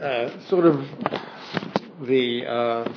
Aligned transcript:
uh, 0.00 0.40
sort 0.48 0.64
of 0.64 0.84
the 2.02 2.46
uh, 2.46 2.92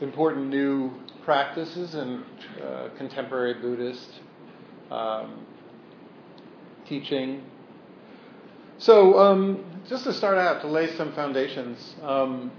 important 0.00 0.48
new 0.48 0.92
practices 1.24 1.94
in 1.94 2.22
uh, 2.62 2.88
contemporary 2.96 3.54
Buddhist 3.54 4.08
um, 4.90 5.46
teaching. 6.86 7.42
So, 8.78 9.18
um, 9.18 9.64
just 9.88 10.04
to 10.04 10.12
start 10.12 10.38
out, 10.38 10.60
to 10.62 10.68
lay 10.68 10.94
some 10.96 11.12
foundations, 11.14 11.94
um, 12.02 12.52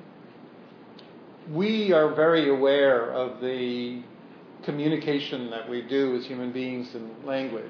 we 1.52 1.94
are 1.94 2.14
very 2.16 2.50
aware 2.50 3.12
of 3.12 3.40
the 3.42 4.02
communication 4.64 5.52
that 5.52 5.70
we 5.70 5.82
do 5.82 6.16
as 6.16 6.26
human 6.26 6.52
beings 6.52 6.96
in 6.96 7.26
language. 7.26 7.64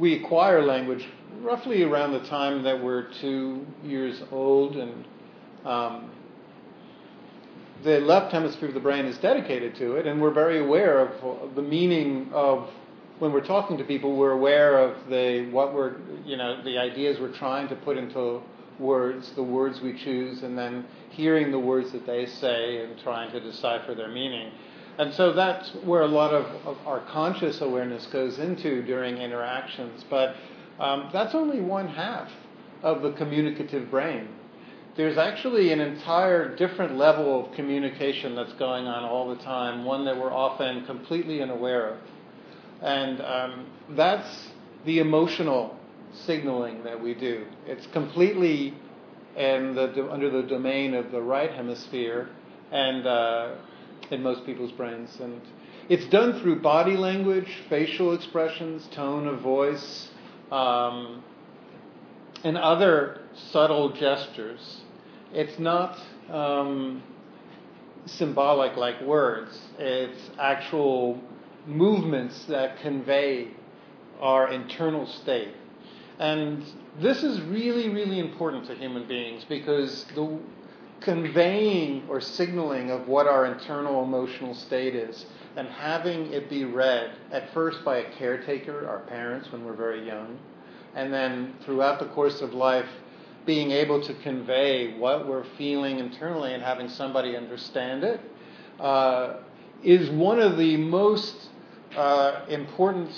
We 0.00 0.14
acquire 0.14 0.62
language 0.62 1.06
roughly 1.42 1.82
around 1.82 2.12
the 2.12 2.26
time 2.26 2.62
that 2.62 2.82
we're 2.82 3.12
two 3.20 3.66
years 3.84 4.22
old, 4.32 4.76
and 4.76 5.04
um, 5.66 6.10
the 7.84 8.00
left 8.00 8.32
hemisphere 8.32 8.68
of 8.68 8.74
the 8.74 8.80
brain 8.80 9.04
is 9.04 9.18
dedicated 9.18 9.74
to 9.76 9.96
it, 9.96 10.06
and 10.06 10.18
we're 10.18 10.32
very 10.32 10.58
aware 10.58 11.00
of 11.00 11.54
the 11.54 11.60
meaning 11.60 12.30
of 12.32 12.70
when 13.18 13.30
we're 13.30 13.44
talking 13.44 13.76
to 13.76 13.84
people. 13.84 14.16
We're 14.16 14.32
aware 14.32 14.78
of 14.78 14.96
the 15.10 15.50
what 15.50 15.74
we're, 15.74 15.96
you 16.24 16.38
know, 16.38 16.62
the 16.64 16.78
ideas 16.78 17.20
we're 17.20 17.36
trying 17.36 17.68
to 17.68 17.76
put 17.76 17.98
into 17.98 18.40
words, 18.78 19.32
the 19.34 19.42
words 19.42 19.82
we 19.82 19.92
choose, 20.02 20.42
and 20.44 20.56
then 20.56 20.86
hearing 21.10 21.50
the 21.50 21.58
words 21.58 21.92
that 21.92 22.06
they 22.06 22.24
say 22.24 22.82
and 22.82 22.98
trying 23.00 23.30
to 23.32 23.40
decipher 23.40 23.94
their 23.94 24.08
meaning. 24.08 24.50
And 25.00 25.14
so 25.14 25.32
that's 25.32 25.70
where 25.82 26.02
a 26.02 26.06
lot 26.06 26.34
of, 26.34 26.44
of 26.66 26.76
our 26.86 27.00
conscious 27.06 27.62
awareness 27.62 28.04
goes 28.08 28.38
into 28.38 28.82
during 28.82 29.16
interactions. 29.16 30.04
But 30.10 30.36
um, 30.78 31.08
that's 31.10 31.34
only 31.34 31.58
one 31.58 31.88
half 31.88 32.30
of 32.82 33.00
the 33.00 33.12
communicative 33.12 33.90
brain. 33.90 34.28
There's 34.98 35.16
actually 35.16 35.72
an 35.72 35.80
entire 35.80 36.54
different 36.54 36.98
level 36.98 37.46
of 37.46 37.54
communication 37.54 38.36
that's 38.36 38.52
going 38.52 38.86
on 38.88 39.04
all 39.04 39.34
the 39.34 39.42
time, 39.42 39.86
one 39.86 40.04
that 40.04 40.18
we're 40.18 40.34
often 40.34 40.84
completely 40.84 41.40
unaware 41.40 41.94
of. 41.94 41.98
And 42.82 43.22
um, 43.22 43.66
that's 43.96 44.50
the 44.84 44.98
emotional 44.98 45.78
signaling 46.12 46.84
that 46.84 47.02
we 47.02 47.14
do. 47.14 47.46
It's 47.64 47.86
completely 47.86 48.74
in 49.34 49.74
the, 49.74 50.10
under 50.12 50.28
the 50.28 50.42
domain 50.42 50.92
of 50.92 51.10
the 51.10 51.22
right 51.22 51.52
hemisphere 51.52 52.28
and 52.70 53.06
uh, 53.06 53.54
in 54.10 54.22
most 54.22 54.44
people's 54.46 54.72
brains. 54.72 55.18
And 55.20 55.40
it's 55.88 56.06
done 56.06 56.40
through 56.40 56.60
body 56.60 56.96
language, 56.96 57.48
facial 57.68 58.12
expressions, 58.12 58.86
tone 58.92 59.26
of 59.26 59.40
voice, 59.40 60.10
um, 60.50 61.22
and 62.44 62.56
other 62.56 63.20
subtle 63.50 63.90
gestures. 63.90 64.80
It's 65.32 65.58
not 65.58 65.98
um, 66.28 67.02
symbolic 68.06 68.76
like 68.76 69.00
words, 69.02 69.58
it's 69.78 70.30
actual 70.38 71.20
movements 71.66 72.46
that 72.46 72.78
convey 72.80 73.48
our 74.20 74.50
internal 74.50 75.06
state. 75.06 75.54
And 76.18 76.62
this 77.00 77.22
is 77.22 77.40
really, 77.42 77.88
really 77.88 78.18
important 78.18 78.66
to 78.66 78.74
human 78.74 79.06
beings 79.08 79.44
because 79.48 80.04
the 80.14 80.38
conveying 81.00 82.04
or 82.08 82.20
signaling 82.20 82.90
of 82.90 83.08
what 83.08 83.26
our 83.26 83.46
internal 83.46 84.04
emotional 84.04 84.54
state 84.54 84.94
is 84.94 85.26
and 85.56 85.68
having 85.68 86.32
it 86.32 86.48
be 86.48 86.64
read 86.64 87.12
at 87.32 87.52
first 87.52 87.84
by 87.84 87.98
a 87.98 88.12
caretaker, 88.18 88.86
our 88.88 89.00
parents, 89.00 89.50
when 89.50 89.64
we're 89.64 89.74
very 89.74 90.06
young, 90.06 90.38
and 90.94 91.12
then 91.12 91.54
throughout 91.64 91.98
the 91.98 92.06
course 92.06 92.40
of 92.40 92.52
life, 92.52 92.88
being 93.46 93.70
able 93.70 94.00
to 94.02 94.14
convey 94.22 94.96
what 94.98 95.26
we're 95.26 95.46
feeling 95.56 95.98
internally 95.98 96.52
and 96.52 96.62
having 96.62 96.88
somebody 96.88 97.36
understand 97.36 98.04
it, 98.04 98.20
uh, 98.78 99.38
is 99.82 100.10
one 100.10 100.38
of 100.38 100.58
the 100.58 100.76
most 100.76 101.48
uh, 101.96 102.44
important 102.48 103.10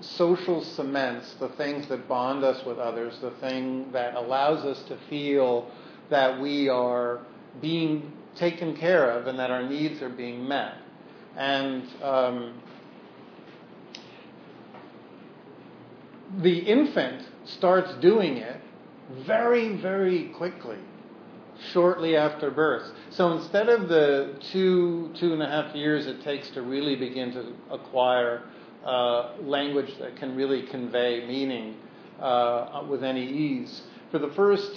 social 0.00 0.64
cements, 0.64 1.34
the 1.38 1.48
things 1.50 1.86
that 1.88 2.08
bond 2.08 2.44
us 2.44 2.64
with 2.64 2.78
others, 2.78 3.18
the 3.20 3.30
thing 3.32 3.90
that 3.92 4.14
allows 4.14 4.64
us 4.64 4.82
to 4.84 4.96
feel 5.10 5.70
that 6.10 6.40
we 6.40 6.68
are 6.68 7.20
being 7.60 8.12
taken 8.36 8.76
care 8.76 9.10
of 9.10 9.26
and 9.26 9.38
that 9.38 9.50
our 9.50 9.68
needs 9.68 10.00
are 10.02 10.08
being 10.08 10.46
met. 10.46 10.74
And 11.36 11.84
um, 12.02 12.62
the 16.42 16.58
infant 16.58 17.26
starts 17.44 17.92
doing 18.00 18.36
it 18.36 18.60
very, 19.26 19.76
very 19.76 20.28
quickly, 20.36 20.78
shortly 21.72 22.16
after 22.16 22.50
birth. 22.50 22.90
So 23.10 23.32
instead 23.32 23.68
of 23.68 23.88
the 23.88 24.38
two, 24.52 25.12
two 25.18 25.32
and 25.32 25.42
a 25.42 25.46
half 25.46 25.74
years 25.74 26.06
it 26.06 26.22
takes 26.22 26.50
to 26.50 26.62
really 26.62 26.96
begin 26.96 27.32
to 27.32 27.52
acquire 27.70 28.42
uh, 28.84 29.34
language 29.42 29.92
that 29.98 30.16
can 30.16 30.36
really 30.36 30.66
convey 30.66 31.26
meaning 31.26 31.76
uh, 32.20 32.84
with 32.88 33.02
any 33.02 33.26
ease. 33.26 33.82
For 34.10 34.18
the 34.18 34.32
first 34.34 34.70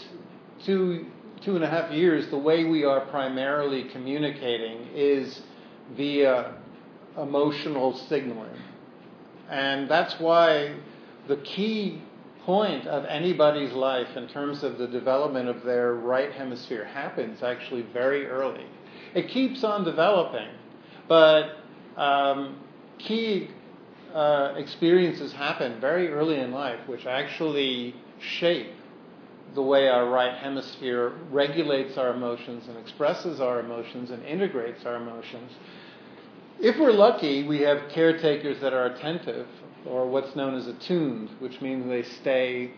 two, 0.66 1.06
two 1.41 1.56
and 1.56 1.63
a 1.63 1.69
half 1.69 1.91
years, 1.91 2.29
the 2.29 2.38
way 2.38 2.63
we 2.63 2.84
are 2.84 3.02
primarily 3.07 3.85
communicating 3.85 4.88
is 4.94 5.41
via 5.96 6.53
emotional 7.18 7.97
signaling. 8.07 8.57
And 9.50 9.90
that's 9.90 10.19
why 10.19 10.75
the 11.28 11.38
key 11.38 12.01
point 12.46 12.88
of 12.88 13.06
anybody's 13.06 13.74
life 13.74 14.16
in 14.16 14.28
terms 14.28 14.63
of 14.63 14.78
the 14.78 14.88
development 14.88 15.50
of 15.50 15.63
their 15.63 15.94
right 15.94 16.31
hemisphere 16.31 16.85
happens 16.85 17.44
actually 17.44 17.84
very 17.94 18.28
early. 18.28 18.66
It 19.13 19.28
keeps 19.28 19.63
on 19.63 19.84
developing, 19.84 20.47
but 21.07 21.57
um, 21.97 22.59
key 22.97 23.50
uh, 24.13 24.53
experiences 24.57 25.34
happen 25.34 25.80
very 25.80 26.09
early 26.09 26.40
in 26.40 26.51
life 26.51 26.80
which 26.88 27.06
actually 27.06 27.96
shape 28.19 28.72
the 29.53 29.62
way 29.62 29.89
our 29.89 30.09
right 30.09 30.38
hemisphere 30.38 31.13
regulates 31.29 31.97
our 31.97 32.13
emotions 32.13 32.67
and 32.67 32.78
expresses 32.78 33.41
our 33.41 33.59
emotions 33.59 34.12
and 34.12 34.23
integrates 34.23 34.85
our 34.85 34.95
emotions. 34.95 35.51
If 36.59 36.78
we're 36.78 36.91
lucky, 36.94 37.44
we 37.44 37.62
have 37.62 37.89
caretakers 37.89 38.62
that 38.62 38.72
are 38.72 38.85
attentive, 38.85 39.47
or 39.85 40.07
what's 40.07 40.35
known 40.35 40.56
as 40.56 40.67
attuned, 40.67 41.29
which 41.39 41.59
means 41.59 41.88
they 41.88 42.03
stay 42.03 42.72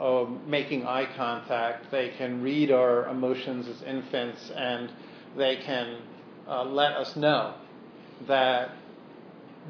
uh, 0.00 0.24
making 0.46 0.86
eye 0.86 1.06
contact. 1.16 1.90
They 1.90 2.08
can 2.16 2.42
read 2.42 2.70
our 2.70 3.06
emotions 3.08 3.68
as 3.68 3.82
infants, 3.82 4.50
and 4.56 4.90
they 5.36 5.56
can 5.56 5.98
uh, 6.48 6.64
let 6.64 6.92
us 6.92 7.14
know 7.14 7.54
that 8.26 8.70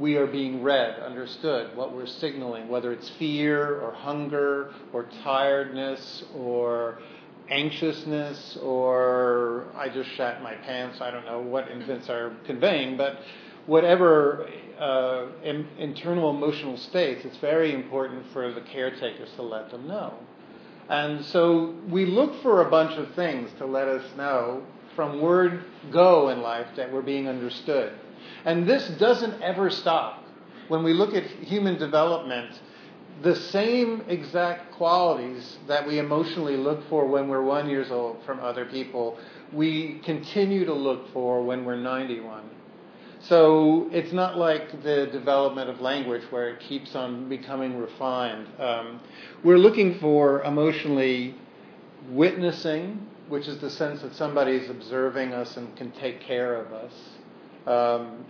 we 0.00 0.16
are 0.16 0.26
being 0.26 0.62
read, 0.62 0.98
understood, 1.00 1.76
what 1.76 1.94
we're 1.94 2.06
signaling, 2.06 2.68
whether 2.68 2.90
it's 2.92 3.08
fear 3.10 3.80
or 3.80 3.92
hunger 3.92 4.72
or 4.92 5.06
tiredness 5.22 6.24
or 6.34 6.98
anxiousness 7.50 8.56
or 8.62 9.66
I 9.76 9.88
just 9.88 10.10
shat 10.10 10.42
my 10.42 10.54
pants. 10.54 11.00
I 11.00 11.10
don't 11.10 11.26
know 11.26 11.40
what 11.40 11.70
infants 11.70 12.08
are 12.08 12.32
conveying, 12.46 12.96
but 12.96 13.20
whatever 13.66 14.48
uh, 14.78 15.26
in, 15.44 15.66
internal 15.78 16.30
emotional 16.30 16.78
states, 16.78 17.24
it's 17.24 17.36
very 17.38 17.74
important 17.74 18.24
for 18.32 18.52
the 18.52 18.62
caretakers 18.62 19.30
to 19.36 19.42
let 19.42 19.70
them 19.70 19.86
know. 19.86 20.14
And 20.88 21.24
so 21.26 21.74
we 21.88 22.06
look 22.06 22.42
for 22.42 22.66
a 22.66 22.70
bunch 22.70 22.98
of 22.98 23.14
things 23.14 23.50
to 23.58 23.66
let 23.66 23.86
us 23.86 24.04
know 24.16 24.64
from 24.96 25.20
word 25.20 25.64
go 25.92 26.30
in 26.30 26.40
life 26.42 26.66
that 26.76 26.92
we're 26.92 27.02
being 27.02 27.28
understood. 27.28 27.92
And 28.44 28.68
this 28.68 28.88
doesn't 28.98 29.42
ever 29.42 29.70
stop. 29.70 30.24
When 30.68 30.82
we 30.82 30.92
look 30.92 31.14
at 31.14 31.24
human 31.24 31.78
development, 31.78 32.60
the 33.22 33.36
same 33.36 34.02
exact 34.08 34.72
qualities 34.72 35.58
that 35.66 35.86
we 35.86 35.98
emotionally 35.98 36.56
look 36.56 36.88
for 36.88 37.06
when 37.06 37.28
we're 37.28 37.42
one 37.42 37.68
years 37.68 37.90
old 37.90 38.24
from 38.24 38.40
other 38.40 38.64
people, 38.64 39.18
we 39.52 40.00
continue 40.04 40.64
to 40.64 40.72
look 40.72 41.12
for 41.12 41.42
when 41.42 41.64
we're 41.64 41.76
91. 41.76 42.48
So 43.22 43.88
it's 43.92 44.12
not 44.12 44.38
like 44.38 44.82
the 44.82 45.06
development 45.06 45.68
of 45.68 45.80
language 45.80 46.22
where 46.30 46.48
it 46.48 46.60
keeps 46.60 46.94
on 46.94 47.28
becoming 47.28 47.76
refined. 47.76 48.46
Um, 48.58 49.00
we're 49.44 49.58
looking 49.58 49.98
for 49.98 50.42
emotionally 50.42 51.34
witnessing, 52.08 53.06
which 53.28 53.46
is 53.46 53.58
the 53.58 53.68
sense 53.68 54.00
that 54.00 54.14
somebody 54.14 54.52
is 54.52 54.70
observing 54.70 55.34
us 55.34 55.58
and 55.58 55.76
can 55.76 55.90
take 55.92 56.20
care 56.20 56.54
of 56.54 56.72
us. 56.72 56.92
Um, 57.66 58.24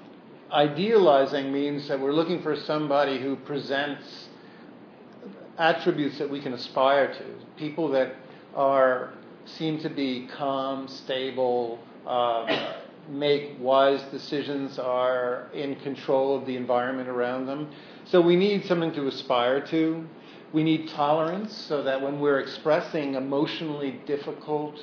idealizing 0.51 1.53
means 1.53 1.89
that 1.89 2.01
we're 2.01 2.13
looking 2.13 2.43
for 2.43 2.57
somebody 2.57 3.21
who 3.21 3.37
presents 3.37 4.29
attributes 5.59 6.19
that 6.19 6.29
we 6.29 6.41
can 6.41 6.53
aspire 6.55 7.13
to. 7.13 7.25
People 7.57 7.89
that 7.91 8.15
are 8.55 9.13
seem 9.45 9.79
to 9.81 9.89
be 9.89 10.29
calm, 10.37 10.89
stable, 10.89 11.79
um, 12.07 12.49
make 13.09 13.57
wise 13.59 14.03
decisions, 14.11 14.79
are 14.79 15.49
in 15.53 15.77
control 15.77 16.37
of 16.37 16.47
the 16.47 16.57
environment 16.57 17.09
around 17.09 17.47
them. 17.47 17.71
So 18.05 18.21
we 18.21 18.37
need 18.37 18.65
something 18.65 18.93
to 18.93 19.07
aspire 19.09 19.61
to. 19.69 20.07
We 20.53 20.63
need 20.65 20.89
tolerance 20.89 21.55
so 21.55 21.83
that 21.85 22.01
when 22.01 22.21
we're 22.21 22.41
expressing 22.41 23.15
emotionally 23.15 24.01
difficult 24.07 24.81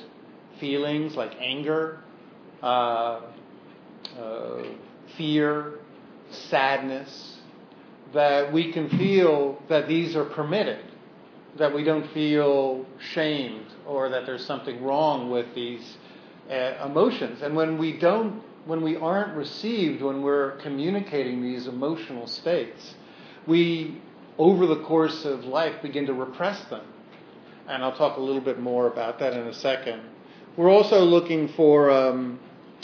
feelings 0.58 1.14
like 1.14 1.36
anger, 1.38 2.00
uh, 2.62 3.20
uh, 4.18 4.62
fear, 5.16 5.78
sadness, 6.30 7.38
that 8.12 8.52
we 8.52 8.72
can 8.72 8.88
feel 8.90 9.62
that 9.68 9.86
these 9.88 10.16
are 10.16 10.24
permitted, 10.24 10.84
that 11.58 11.74
we 11.74 11.84
don't 11.84 12.10
feel 12.12 12.86
shamed 12.98 13.66
or 13.86 14.08
that 14.08 14.26
there's 14.26 14.44
something 14.44 14.82
wrong 14.82 15.30
with 15.30 15.54
these 15.54 15.96
uh, 16.50 16.86
emotions. 16.86 17.42
And 17.42 17.54
when 17.54 17.78
we 17.78 17.98
don't, 17.98 18.42
when 18.64 18.82
we 18.82 18.96
aren't 18.96 19.36
received, 19.36 20.02
when 20.02 20.22
we're 20.22 20.56
communicating 20.58 21.42
these 21.42 21.66
emotional 21.66 22.26
states, 22.26 22.94
we, 23.46 24.00
over 24.38 24.66
the 24.66 24.82
course 24.82 25.24
of 25.24 25.44
life, 25.44 25.80
begin 25.82 26.06
to 26.06 26.14
repress 26.14 26.62
them. 26.64 26.84
And 27.66 27.82
I'll 27.82 27.96
talk 27.96 28.16
a 28.16 28.20
little 28.20 28.40
bit 28.40 28.58
more 28.58 28.86
about 28.86 29.18
that 29.18 29.34
in 29.34 29.46
a 29.46 29.54
second. 29.54 30.02
We're 30.56 30.70
also 30.70 31.00
looking 31.04 31.48
for 31.48 31.90
um, 31.90 32.40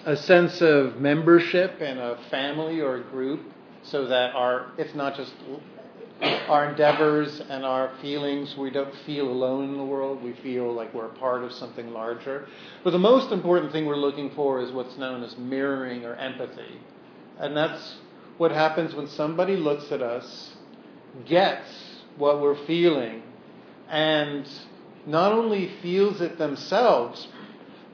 a 0.06 0.16
sense 0.16 0.60
of 0.60 1.00
membership 1.00 1.80
in 1.80 1.98
a 1.98 2.18
family 2.30 2.80
or 2.80 2.96
a 2.96 3.02
group 3.04 3.40
so 3.82 4.06
that 4.06 4.34
our 4.34 4.70
it's 4.76 4.94
not 4.94 5.16
just 5.16 5.32
our 6.48 6.70
endeavors 6.70 7.40
and 7.48 7.64
our 7.64 7.90
feelings 8.00 8.54
we 8.56 8.70
don't 8.70 8.94
feel 9.06 9.28
alone 9.28 9.70
in 9.70 9.76
the 9.78 9.84
world. 9.84 10.22
We 10.22 10.34
feel 10.34 10.72
like 10.72 10.92
we're 10.94 11.06
a 11.06 11.14
part 11.14 11.42
of 11.42 11.52
something 11.52 11.92
larger. 11.92 12.46
But 12.82 12.90
the 12.90 12.98
most 12.98 13.32
important 13.32 13.72
thing 13.72 13.86
we're 13.86 13.96
looking 13.96 14.30
for 14.34 14.60
is 14.60 14.70
what's 14.72 14.96
known 14.96 15.22
as 15.22 15.36
mirroring 15.36 16.04
or 16.04 16.14
empathy. 16.14 16.80
And 17.38 17.56
that's 17.56 17.96
what 18.38 18.50
happens 18.50 18.94
when 18.94 19.08
somebody 19.08 19.56
looks 19.56 19.90
at 19.90 20.02
us 20.02 20.54
gets 21.24 21.68
what 22.16 22.40
we're 22.40 22.66
feeling 22.66 23.22
and 23.88 24.48
not 25.06 25.32
only 25.32 25.70
feels 25.82 26.20
it 26.20 26.38
themselves 26.38 27.28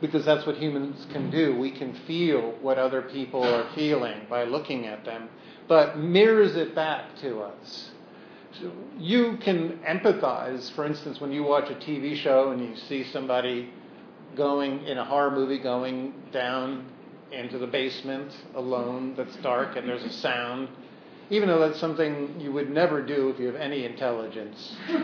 because 0.00 0.25
that's 0.25 0.47
what 0.47 0.56
humans 0.56 1.06
can 1.12 1.31
do. 1.31 1.56
We 1.56 1.70
can 1.70 1.94
feel 2.06 2.52
what 2.61 2.79
other 2.79 3.02
people 3.02 3.43
are 3.43 3.69
feeling 3.75 4.26
by 4.29 4.44
looking 4.44 4.87
at 4.87 5.05
them, 5.05 5.29
but 5.69 5.99
mirrors 5.99 6.56
it 6.56 6.75
back 6.75 7.17
to 7.20 7.41
us. 7.41 7.91
So 8.61 8.73
you 8.99 9.38
can 9.43 9.79
empathize, 9.88 10.73
for 10.73 10.85
instance, 10.85 11.20
when 11.20 11.32
you 11.32 11.44
watch 11.44 11.70
a 11.70 11.75
TV 11.75 12.17
show 12.17 12.50
and 12.50 12.61
you 12.61 12.75
see 12.88 13.05
somebody 13.05 13.70
going 14.37 14.85
in 14.85 14.99
a 14.99 15.05
horror 15.05 15.31
movie 15.31 15.58
going 15.58 16.14
down 16.32 16.87
into 17.32 17.58
the 17.58 17.67
basement 17.67 18.32
alone 18.55 19.14
that's 19.17 19.37
dark 19.37 19.76
and 19.76 19.88
there's 19.88 20.02
a 20.02 20.11
sound 20.11 20.69
even 21.31 21.49
though 21.49 21.61
that's 21.61 21.79
something 21.79 22.35
you 22.41 22.52
would 22.52 22.70
never 22.70 23.00
do 23.00 23.29
if 23.31 23.38
you 23.38 23.47
have 23.47 23.55
any 23.55 23.85
intelligence. 23.85 24.76
you 24.88 24.97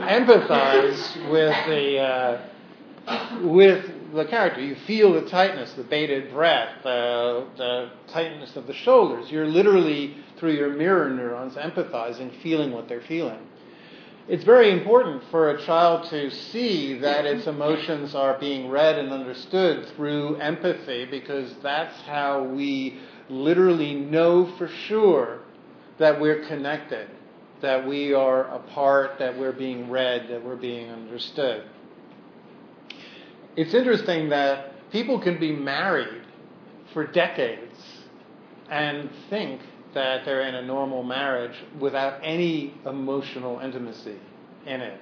empathize 0.00 1.30
with 1.30 1.54
the 1.68 1.98
uh, 1.98 2.48
with 3.42 3.84
the 4.14 4.24
character. 4.26 4.60
You 4.60 4.76
feel 4.86 5.12
the 5.12 5.28
tightness, 5.28 5.72
the 5.72 5.84
bated 5.84 6.32
breath, 6.32 6.82
the, 6.82 7.46
the 7.56 7.90
tightness 8.12 8.56
of 8.56 8.66
the 8.66 8.74
shoulders. 8.74 9.30
You're 9.30 9.46
literally, 9.46 10.16
through 10.38 10.52
your 10.52 10.70
mirror 10.70 11.10
neurons, 11.10 11.54
empathizing, 11.54 12.40
feeling 12.42 12.72
what 12.72 12.88
they're 12.88 13.02
feeling. 13.02 13.40
It's 14.28 14.44
very 14.44 14.70
important 14.70 15.24
for 15.30 15.50
a 15.50 15.66
child 15.66 16.08
to 16.10 16.30
see 16.30 16.96
that 16.98 17.24
its 17.26 17.48
emotions 17.48 18.14
are 18.14 18.38
being 18.38 18.68
read 18.68 18.96
and 18.96 19.10
understood 19.10 19.88
through 19.96 20.36
empathy 20.36 21.06
because 21.06 21.52
that's 21.60 22.00
how 22.02 22.44
we 22.44 23.00
literally 23.28 23.94
know 23.94 24.54
for 24.56 24.68
sure 24.68 25.40
that 25.98 26.20
we're 26.20 26.46
connected, 26.46 27.08
that 27.62 27.86
we 27.86 28.14
are 28.14 28.44
a 28.44 28.60
part, 28.60 29.18
that 29.18 29.36
we're 29.36 29.52
being 29.52 29.90
read, 29.90 30.28
that 30.28 30.44
we're 30.44 30.56
being 30.56 30.88
understood 30.88 31.64
it's 33.56 33.74
interesting 33.74 34.28
that 34.30 34.90
people 34.90 35.20
can 35.20 35.38
be 35.38 35.52
married 35.52 36.22
for 36.92 37.06
decades 37.06 37.74
and 38.70 39.10
think 39.28 39.60
that 39.94 40.24
they're 40.24 40.42
in 40.42 40.54
a 40.54 40.62
normal 40.62 41.02
marriage 41.02 41.56
without 41.78 42.18
any 42.22 42.74
emotional 42.86 43.60
intimacy 43.60 44.18
in 44.66 44.80
it. 44.80 44.98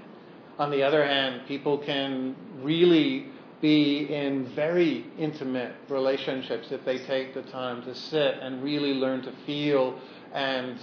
On 0.58 0.70
the 0.70 0.82
other 0.82 1.04
hand, 1.04 1.42
people 1.46 1.78
can 1.78 2.34
really 2.62 3.26
be 3.60 4.12
in 4.12 4.46
very 4.54 5.06
intimate 5.18 5.74
relationships 5.88 6.68
if 6.70 6.84
they 6.84 6.98
take 6.98 7.34
the 7.34 7.42
time 7.42 7.82
to 7.82 7.94
sit 7.94 8.34
and 8.40 8.62
really 8.62 8.94
learn 8.94 9.22
to 9.22 9.32
feel 9.46 9.98
and 10.32 10.78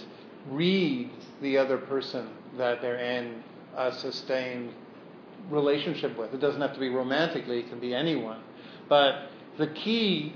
read 0.49 1.09
the 1.41 1.57
other 1.57 1.77
person 1.77 2.29
that 2.57 2.81
they're 2.81 2.99
in 2.99 3.43
a 3.75 3.91
sustained 3.91 4.73
relationship 5.50 6.18
with. 6.18 6.34
It 6.34 6.39
doesn't 6.39 6.62
have 6.62 6.74
to 6.74 6.80
be 6.80 6.89
romantically, 6.89 7.60
it 7.60 7.69
can 7.69 7.80
be 7.80 7.94
anyone. 7.94 8.42
But 8.89 9.30
the 9.57 9.68
key 9.68 10.34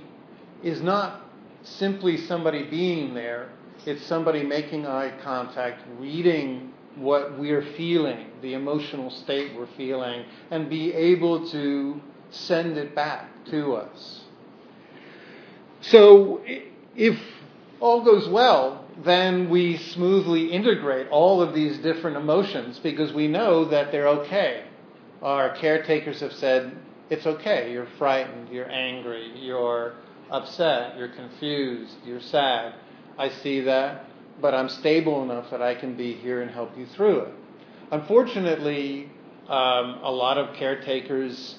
is 0.63 0.81
not 0.81 1.25
simply 1.63 2.17
somebody 2.17 2.63
being 2.63 3.13
there, 3.13 3.49
it's 3.85 4.05
somebody 4.05 4.43
making 4.43 4.85
eye 4.85 5.13
contact, 5.23 5.81
reading 5.97 6.73
what 6.95 7.39
we're 7.39 7.63
feeling, 7.75 8.27
the 8.41 8.53
emotional 8.53 9.09
state 9.09 9.55
we're 9.55 9.67
feeling, 9.77 10.25
and 10.49 10.69
be 10.69 10.93
able 10.93 11.49
to 11.49 12.01
send 12.29 12.77
it 12.77 12.95
back 12.95 13.29
to 13.45 13.73
us. 13.75 14.21
So 15.81 16.41
if 16.95 17.19
all 17.79 18.03
goes 18.03 18.27
well, 18.29 18.85
then 19.03 19.49
we 19.49 19.77
smoothly 19.77 20.51
integrate 20.51 21.07
all 21.09 21.41
of 21.41 21.55
these 21.55 21.77
different 21.79 22.17
emotions 22.17 22.79
because 22.79 23.13
we 23.13 23.27
know 23.27 23.65
that 23.65 23.91
they're 23.91 24.07
okay 24.07 24.65
our 25.21 25.55
caretakers 25.55 26.19
have 26.21 26.33
said, 26.33 26.75
it's 27.09 27.25
okay, 27.27 27.71
you're 27.71 27.87
frightened, 27.97 28.49
you're 28.49 28.71
angry, 28.71 29.31
you're 29.35 29.93
upset, 30.29 30.97
you're 30.97 31.09
confused, 31.09 31.95
you're 32.05 32.21
sad. 32.21 32.73
I 33.17 33.29
see 33.29 33.61
that, 33.61 34.05
but 34.39 34.55
I'm 34.55 34.69
stable 34.69 35.21
enough 35.23 35.51
that 35.51 35.61
I 35.61 35.75
can 35.75 35.95
be 35.95 36.13
here 36.13 36.41
and 36.41 36.49
help 36.49 36.77
you 36.77 36.85
through 36.85 37.19
it. 37.19 37.33
Unfortunately, 37.91 39.11
um, 39.49 39.99
a 40.01 40.11
lot 40.11 40.37
of 40.37 40.55
caretakers 40.55 41.55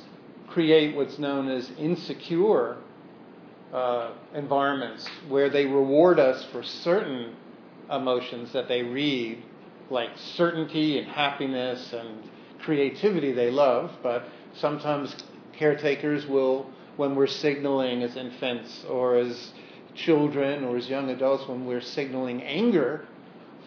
create 0.49 0.97
what's 0.97 1.19
known 1.19 1.49
as 1.49 1.71
insecure 1.79 2.79
uh, 3.73 4.13
environments 4.35 5.09
where 5.29 5.51
they 5.51 5.67
reward 5.67 6.19
us 6.19 6.45
for 6.53 6.63
certain 6.63 7.35
emotions 7.91 8.53
that 8.53 8.69
they 8.69 8.83
read, 8.83 9.43
like 9.91 10.11
certainty 10.17 10.99
and 10.99 11.07
happiness 11.09 11.93
and 11.93 12.31
creativity 12.63 13.33
they 13.33 13.51
love, 13.51 13.91
but 14.03 14.25
sometimes 14.55 15.15
caretakers 15.53 16.27
will, 16.27 16.71
when 16.97 17.15
we're 17.15 17.27
signaling 17.27 18.03
as 18.03 18.17
infants 18.17 18.85
or 18.89 19.17
as 19.17 19.53
children 19.95 20.65
or 20.65 20.77
as 20.77 20.89
young 20.89 21.11
adults, 21.11 21.47
when 21.49 21.67
we're 21.67 21.81
signaling 21.81 22.43
anger, 22.43 23.07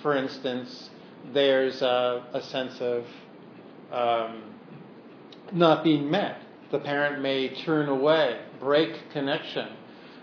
for 0.01 0.15
instance, 0.15 0.89
there's 1.33 1.81
a, 1.81 2.25
a 2.33 2.41
sense 2.41 2.79
of 2.81 3.05
um, 3.91 4.43
not 5.51 5.83
being 5.83 6.09
met. 6.09 6.41
The 6.71 6.79
parent 6.79 7.21
may 7.21 7.49
turn 7.63 7.89
away, 7.89 8.41
break 8.59 9.11
connection. 9.11 9.69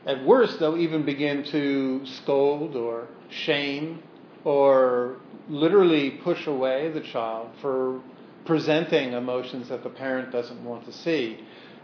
At 0.06 0.24
worst, 0.24 0.58
they'll 0.58 0.76
even 0.76 1.04
begin 1.04 1.44
to 1.44 2.04
scold 2.04 2.74
or 2.76 3.06
shame 3.30 4.02
or 4.44 5.16
literally 5.48 6.10
push 6.10 6.46
away 6.46 6.90
the 6.90 7.00
child 7.00 7.50
for 7.60 8.00
presenting 8.44 9.12
emotions 9.12 9.68
that 9.68 9.82
the 9.82 9.90
parent 9.90 10.32
doesn't 10.32 10.64
want 10.64 10.84
to 10.86 10.92
see. 10.92 11.38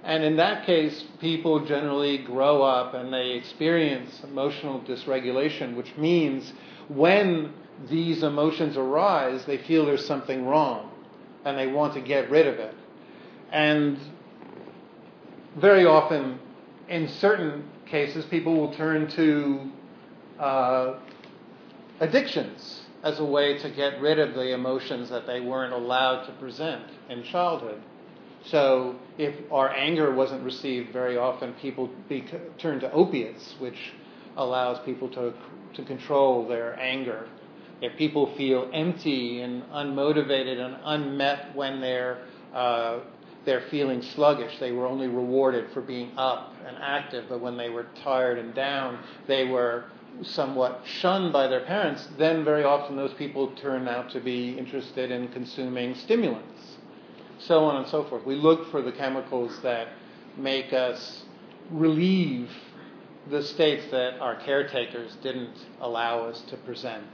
And 0.05 0.25
in 0.25 0.37
that 0.37 0.65
case, 0.65 1.05
people 1.21 1.65
generally 1.65 2.19
grow 2.19 2.63
up 2.63 2.95
and 2.95 3.13
they 3.13 3.31
experience 3.33 4.21
emotional 4.25 4.81
dysregulation, 4.81 5.77
which 5.77 5.97
means 5.97 6.53
when 6.89 7.53
these 7.89 8.23
emotions 8.23 8.77
arise, 8.77 9.45
they 9.45 9.59
feel 9.59 9.87
there's 9.87 10.07
something 10.07 10.47
wrong 10.47 10.91
and 11.45 11.59
they 11.59 11.67
want 11.67 11.95
to 11.95 12.01
get 12.01 12.31
rid 12.31 12.47
of 12.47 12.59
it. 12.59 12.75
And 13.51 13.99
very 15.57 15.85
often, 15.85 16.39
in 16.89 17.09
certain 17.09 17.69
cases, 17.87 18.25
people 18.27 18.55
will 18.55 18.75
turn 18.75 19.09
to 19.11 19.71
uh, 20.39 20.99
addictions 22.01 22.83
as 23.03 23.19
a 23.21 23.25
way 23.25 23.59
to 23.59 23.71
get 23.71 24.01
rid 24.01 24.19
of 24.19 24.35
the 24.35 24.53
emotions 24.53 25.09
that 25.11 25.27
they 25.27 25.41
weren't 25.41 25.73
allowed 25.73 26.25
to 26.27 26.33
present 26.33 26.85
in 27.09 27.23
childhood. 27.23 27.81
So, 28.45 28.97
if 29.19 29.35
our 29.53 29.71
anger 29.75 30.15
wasn't 30.15 30.45
received 30.45 30.93
very 30.93 31.17
often, 31.17 31.55
people 31.55 31.91
turn 32.59 32.81
to 32.81 32.91
opiates, 32.93 33.57
which 33.59 33.93
allows 34.37 34.79
people 34.85 35.09
to, 35.11 35.35
to 35.75 35.85
control 35.85 36.47
their 36.47 36.79
anger. 36.79 37.29
If 37.81 37.97
people 37.97 38.35
feel 38.37 38.71
empty 38.73 39.43
and 39.43 39.63
unmotivated 39.65 40.59
and 40.59 40.77
unmet 40.85 41.55
when 41.55 41.81
they're, 41.81 42.19
uh, 42.55 43.01
they're 43.45 43.65
feeling 43.71 44.03
sluggish, 44.03 44.59
they 44.59 44.73
were 44.73 44.87
only 44.87 45.09
rewarded 45.09 45.71
for 45.73 45.81
being 45.81 46.13
up 46.17 46.55
and 46.67 46.77
active, 46.81 47.27
but 47.29 47.41
when 47.41 47.57
they 47.57 47.69
were 47.69 47.87
tired 48.03 48.39
and 48.39 48.55
down, 48.55 48.99
they 49.27 49.45
were 49.45 49.85
somewhat 50.23 50.83
shunned 50.85 51.33
by 51.33 51.47
their 51.47 51.65
parents, 51.65 52.07
then 52.19 52.45
very 52.45 52.65
often 52.65 52.97
those 52.97 53.15
people 53.15 53.53
turn 53.57 53.89
out 53.89 54.11
to 54.11 54.21
be 54.21 54.59
interested 54.59 55.11
in 55.11 55.29
consuming 55.29 55.95
stimulants, 55.95 56.77
so 57.39 57.65
on 57.65 57.77
and 57.77 57.87
so 57.89 58.05
forth. 58.05 58.25
We 58.25 58.35
look 58.35 58.71
for 58.71 58.83
the 58.83 58.93
chemicals 58.93 59.59
that 59.63 59.89
make 60.37 60.73
us 60.73 61.23
relieve 61.71 62.51
the 63.31 63.43
states 63.43 63.85
that 63.91 64.19
our 64.21 64.37
caretakers 64.37 65.17
didn't 65.23 65.57
allow 65.81 66.27
us 66.27 66.41
to 66.49 66.57
present. 66.59 67.07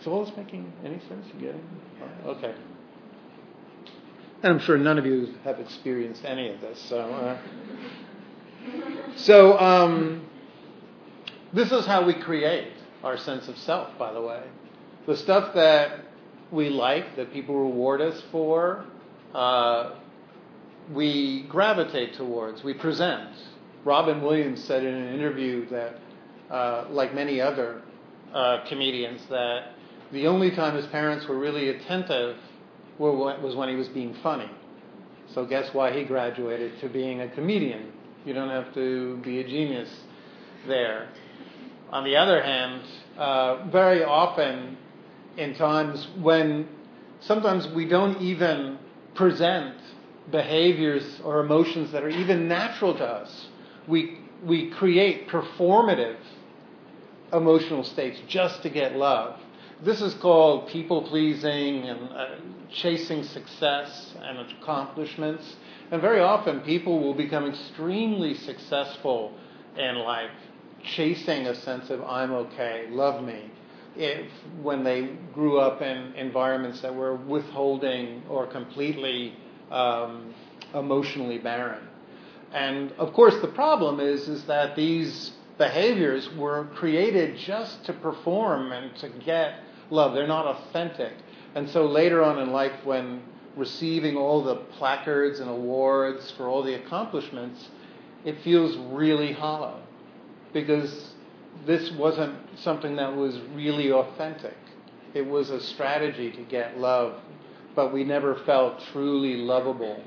So 0.00 0.12
all 0.12 0.24
this 0.24 0.36
making 0.36 0.72
any 0.84 0.98
sense? 1.08 1.26
You 1.34 1.40
getting? 1.40 1.64
Okay. 2.26 2.54
And 4.42 4.52
I'm 4.54 4.58
sure 4.58 4.76
none 4.76 4.98
of 4.98 5.06
you 5.06 5.34
have 5.44 5.60
experienced 5.60 6.24
any 6.24 6.48
of 6.48 6.60
this. 6.60 6.80
So, 6.88 6.98
uh, 6.98 7.38
so 9.14 9.58
um, 9.58 10.26
this 11.52 11.70
is 11.72 11.86
how 11.86 12.06
we 12.06 12.14
create 12.14 12.72
our 13.02 13.16
sense 13.16 13.48
of 13.48 13.56
self. 13.58 13.96
By 13.98 14.12
the 14.12 14.22
way, 14.22 14.42
the 15.06 15.16
stuff 15.16 15.54
that 15.54 16.00
we 16.50 16.68
like, 16.68 17.16
that 17.16 17.32
people 17.32 17.56
reward 17.56 18.00
us 18.00 18.22
for, 18.30 18.84
uh, 19.34 19.94
we 20.92 21.46
gravitate 21.48 22.14
towards, 22.14 22.62
we 22.62 22.74
present. 22.74 23.30
Robin 23.84 24.22
Williams 24.22 24.62
said 24.64 24.84
in 24.84 24.94
an 24.94 25.14
interview 25.14 25.68
that, 25.70 25.98
uh, 26.50 26.86
like 26.90 27.14
many 27.14 27.40
other 27.40 27.82
uh, 28.32 28.64
comedians, 28.68 29.20
that 29.30 29.72
the 30.12 30.26
only 30.26 30.50
time 30.50 30.76
his 30.76 30.86
parents 30.86 31.26
were 31.26 31.38
really 31.38 31.68
attentive 31.70 32.36
was 32.98 33.56
when 33.56 33.68
he 33.68 33.74
was 33.74 33.88
being 33.88 34.14
funny. 34.22 34.50
So 35.34 35.46
guess 35.46 35.72
why 35.72 35.92
he 35.92 36.04
graduated 36.04 36.78
to 36.80 36.88
being 36.88 37.22
a 37.22 37.28
comedian? 37.28 37.92
You 38.24 38.34
don't 38.34 38.50
have 38.50 38.72
to 38.74 39.16
be 39.18 39.40
a 39.40 39.44
genius 39.44 39.88
there. 40.68 41.08
On 41.92 42.04
the 42.04 42.16
other 42.16 42.42
hand, 42.42 42.82
uh, 43.18 43.66
very 43.66 44.02
often 44.02 44.78
in 45.36 45.54
times 45.54 46.08
when 46.22 46.66
sometimes 47.20 47.68
we 47.68 47.84
don't 47.84 48.20
even 48.22 48.78
present 49.14 49.74
behaviors 50.30 51.20
or 51.22 51.40
emotions 51.40 51.92
that 51.92 52.02
are 52.02 52.08
even 52.08 52.48
natural 52.48 52.96
to 52.96 53.04
us, 53.04 53.48
we, 53.86 54.18
we 54.42 54.70
create 54.70 55.28
performative 55.28 56.16
emotional 57.30 57.84
states 57.84 58.18
just 58.26 58.62
to 58.62 58.70
get 58.70 58.96
love. 58.96 59.38
This 59.84 60.00
is 60.00 60.14
called 60.14 60.68
people 60.68 61.02
pleasing 61.02 61.88
and 61.88 62.08
uh, 62.10 62.26
chasing 62.70 63.22
success 63.22 64.14
and 64.22 64.38
accomplishments. 64.38 65.56
And 65.90 66.00
very 66.00 66.20
often 66.20 66.60
people 66.60 67.00
will 67.02 67.14
become 67.14 67.46
extremely 67.46 68.34
successful 68.34 69.36
in 69.76 69.96
life 69.96 70.30
chasing 70.84 71.46
a 71.46 71.54
sense 71.54 71.90
of 71.90 72.02
I'm 72.04 72.32
okay, 72.32 72.86
love 72.90 73.22
me. 73.22 73.50
If 73.96 74.26
when 74.62 74.84
they 74.84 75.10
grew 75.34 75.58
up 75.58 75.82
in 75.82 76.14
environments 76.14 76.80
that 76.80 76.94
were 76.94 77.16
withholding 77.16 78.22
or 78.28 78.46
completely 78.46 79.34
um, 79.70 80.34
emotionally 80.74 81.38
barren. 81.38 81.86
And 82.52 82.92
of 82.92 83.12
course, 83.12 83.34
the 83.40 83.48
problem 83.48 84.00
is 84.00 84.28
is 84.28 84.44
that 84.44 84.76
these 84.76 85.32
behaviors 85.58 86.28
were 86.34 86.66
created 86.74 87.36
just 87.36 87.84
to 87.84 87.92
perform 87.92 88.72
and 88.72 88.94
to 88.96 89.08
get 89.08 89.60
love. 89.90 90.14
They're 90.14 90.26
not 90.26 90.46
authentic. 90.46 91.12
And 91.54 91.68
so 91.68 91.86
later 91.86 92.22
on 92.22 92.38
in 92.38 92.50
life, 92.50 92.72
when 92.84 93.22
receiving 93.56 94.16
all 94.16 94.42
the 94.42 94.56
placards 94.56 95.40
and 95.40 95.50
awards 95.50 96.30
for 96.32 96.48
all 96.48 96.62
the 96.62 96.74
accomplishments, 96.74 97.68
it 98.24 98.40
feels 98.42 98.76
really 98.90 99.32
hollow 99.32 99.82
because 100.52 101.12
this 101.66 101.90
wasn't 101.92 102.36
something 102.58 102.96
that 102.96 103.14
was 103.14 103.38
really 103.54 103.92
authentic. 103.92 104.56
It 105.14 105.26
was 105.26 105.50
a 105.50 105.60
strategy 105.60 106.30
to 106.32 106.42
get 106.42 106.78
love, 106.78 107.20
but 107.74 107.92
we 107.92 108.04
never 108.04 108.36
felt 108.46 108.80
truly 108.92 109.36
lovable 109.36 110.02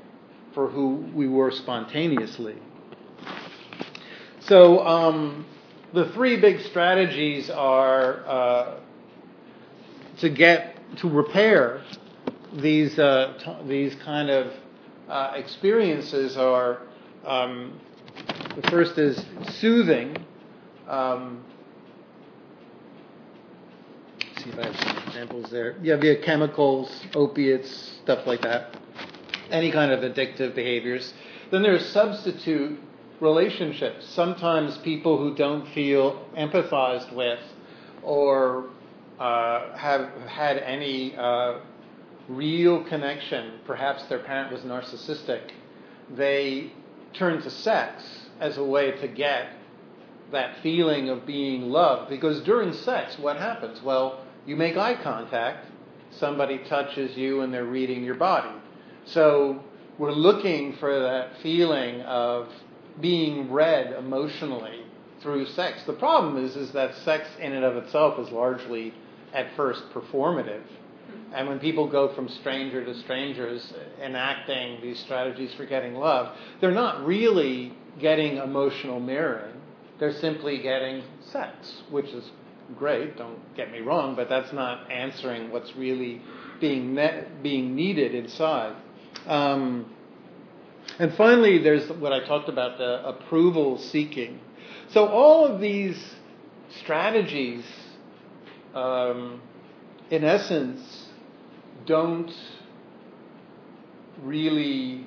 for 0.54 0.68
who 0.68 1.06
we 1.14 1.28
were 1.28 1.50
spontaneously. 1.50 2.56
So, 4.40 4.86
um, 4.86 5.46
the 5.92 6.10
three 6.12 6.40
big 6.40 6.60
strategies 6.60 7.50
are 7.50 8.26
uh, 8.26 8.80
to 10.18 10.28
get 10.28 10.76
to 10.98 11.08
repair 11.08 11.82
these 12.52 12.98
uh, 12.98 13.34
t- 13.38 13.68
these 13.68 13.94
kind 13.96 14.30
of 14.30 14.52
uh, 15.08 15.32
experiences 15.36 16.36
are 16.36 16.82
um, 17.24 17.80
the 18.56 18.68
first 18.70 18.98
is 18.98 19.24
soothing. 19.58 20.25
Um, 20.88 21.44
see 24.38 24.50
if 24.50 24.58
I 24.58 24.66
have 24.66 24.76
some 24.76 24.96
examples 25.08 25.50
there. 25.50 25.76
Yeah, 25.82 25.96
via 25.96 26.22
chemicals, 26.22 27.04
opiates, 27.14 27.98
stuff 28.02 28.26
like 28.26 28.42
that. 28.42 28.76
Any 29.50 29.70
kind 29.70 29.92
of 29.92 30.00
addictive 30.00 30.54
behaviors. 30.54 31.12
Then 31.50 31.62
there's 31.62 31.84
substitute 31.86 32.78
relationships. 33.20 34.06
Sometimes 34.06 34.78
people 34.78 35.18
who 35.18 35.34
don't 35.34 35.66
feel 35.68 36.24
empathized 36.36 37.14
with 37.14 37.40
or 38.02 38.68
uh, 39.18 39.76
have 39.76 40.10
had 40.28 40.58
any 40.58 41.16
uh, 41.16 41.60
real 42.28 42.84
connection, 42.84 43.60
perhaps 43.66 44.04
their 44.04 44.18
parent 44.18 44.52
was 44.52 44.62
narcissistic, 44.62 45.52
they 46.10 46.72
turn 47.12 47.40
to 47.42 47.50
sex 47.50 48.04
as 48.40 48.58
a 48.58 48.64
way 48.64 48.92
to 48.92 49.08
get 49.08 49.48
that 50.32 50.56
feeling 50.62 51.08
of 51.08 51.26
being 51.26 51.62
loved. 51.62 52.10
Because 52.10 52.40
during 52.42 52.72
sex, 52.72 53.18
what 53.18 53.36
happens? 53.36 53.82
Well, 53.82 54.24
you 54.46 54.56
make 54.56 54.76
eye 54.76 55.00
contact, 55.02 55.66
somebody 56.18 56.58
touches 56.68 57.16
you, 57.16 57.40
and 57.40 57.52
they're 57.52 57.64
reading 57.64 58.04
your 58.04 58.14
body. 58.14 58.54
So 59.06 59.62
we're 59.98 60.12
looking 60.12 60.76
for 60.76 61.00
that 61.00 61.30
feeling 61.42 62.02
of 62.02 62.48
being 63.00 63.50
read 63.52 63.92
emotionally 63.92 64.82
through 65.22 65.46
sex. 65.46 65.82
The 65.86 65.92
problem 65.92 66.44
is, 66.44 66.56
is 66.56 66.72
that 66.72 66.94
sex 67.04 67.28
in 67.40 67.52
and 67.52 67.64
of 67.64 67.76
itself 67.76 68.18
is 68.18 68.32
largely 68.32 68.94
at 69.32 69.54
first 69.56 69.82
performative. 69.92 70.62
And 71.34 71.48
when 71.48 71.58
people 71.58 71.88
go 71.88 72.14
from 72.14 72.28
stranger 72.28 72.84
to 72.84 72.94
strangers 73.00 73.72
enacting 74.02 74.80
these 74.80 74.98
strategies 75.00 75.52
for 75.54 75.66
getting 75.66 75.94
love, 75.94 76.36
they're 76.60 76.70
not 76.72 77.04
really 77.06 77.76
getting 78.00 78.38
emotional 78.38 79.00
mirroring. 79.00 79.55
They're 79.98 80.12
simply 80.12 80.58
getting 80.58 81.02
sex, 81.32 81.82
which 81.90 82.06
is 82.06 82.30
great, 82.76 83.16
don't 83.16 83.38
get 83.56 83.70
me 83.70 83.80
wrong, 83.80 84.14
but 84.16 84.28
that's 84.28 84.52
not 84.52 84.90
answering 84.90 85.50
what's 85.50 85.74
really 85.76 86.20
being, 86.60 86.94
met, 86.94 87.42
being 87.42 87.74
needed 87.74 88.14
inside. 88.14 88.76
Um, 89.26 89.92
and 90.98 91.14
finally, 91.14 91.58
there's 91.62 91.88
what 91.90 92.12
I 92.12 92.24
talked 92.24 92.48
about 92.48 92.78
the 92.78 93.06
approval 93.06 93.78
seeking. 93.78 94.40
So, 94.88 95.06
all 95.06 95.46
of 95.46 95.60
these 95.60 96.14
strategies 96.80 97.64
um, 98.76 99.40
in 100.10 100.22
essence, 100.22 101.08
don't 101.86 102.32
really 104.22 105.06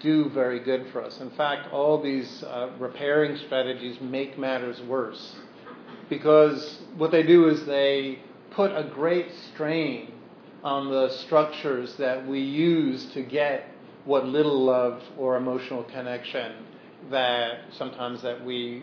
do 0.00 0.28
very 0.30 0.60
good 0.60 0.86
for 0.92 1.02
us. 1.02 1.20
In 1.20 1.30
fact, 1.30 1.72
all 1.72 2.02
these 2.02 2.42
uh, 2.44 2.70
repairing 2.78 3.36
strategies 3.36 4.00
make 4.00 4.38
matters 4.38 4.80
worse 4.82 5.36
because 6.08 6.80
what 6.96 7.10
they 7.10 7.22
do 7.22 7.48
is 7.48 7.64
they 7.66 8.18
put 8.50 8.70
a 8.72 8.84
great 8.84 9.26
strain 9.52 10.12
on 10.62 10.90
the 10.90 11.10
structures 11.10 11.94
that 11.96 12.26
we 12.26 12.40
use 12.40 13.06
to 13.06 13.22
get 13.22 13.68
what 14.04 14.24
little 14.26 14.64
love 14.64 15.02
or 15.18 15.36
emotional 15.36 15.84
connection 15.84 16.52
that 17.10 17.60
sometimes 17.72 18.22
that 18.22 18.44
we 18.44 18.82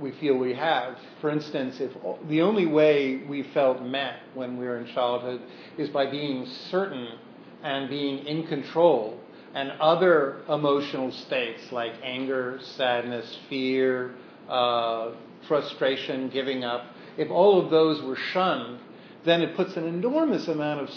we 0.00 0.10
feel 0.12 0.36
we 0.36 0.54
have. 0.54 0.98
For 1.20 1.30
instance, 1.30 1.80
if 1.80 1.92
the 2.28 2.42
only 2.42 2.66
way 2.66 3.18
we 3.28 3.44
felt 3.54 3.80
met 3.80 4.16
when 4.34 4.56
we 4.58 4.64
were 4.64 4.78
in 4.78 4.86
childhood 4.92 5.40
is 5.78 5.88
by 5.88 6.10
being 6.10 6.46
certain 6.46 7.16
and 7.62 7.88
being 7.88 8.26
in 8.26 8.44
control, 8.48 9.20
and 9.54 9.70
other 9.80 10.42
emotional 10.48 11.12
states 11.12 11.70
like 11.70 11.92
anger, 12.02 12.58
sadness, 12.76 13.38
fear, 13.48 14.14
uh, 14.48 15.12
frustration, 15.46 16.28
giving 16.28 16.64
up, 16.64 16.86
if 17.16 17.30
all 17.30 17.64
of 17.64 17.70
those 17.70 18.02
were 18.02 18.16
shunned, 18.16 18.80
then 19.24 19.40
it 19.40 19.56
puts 19.56 19.76
an 19.76 19.84
enormous 19.86 20.48
amount 20.48 20.80
of 20.80 20.90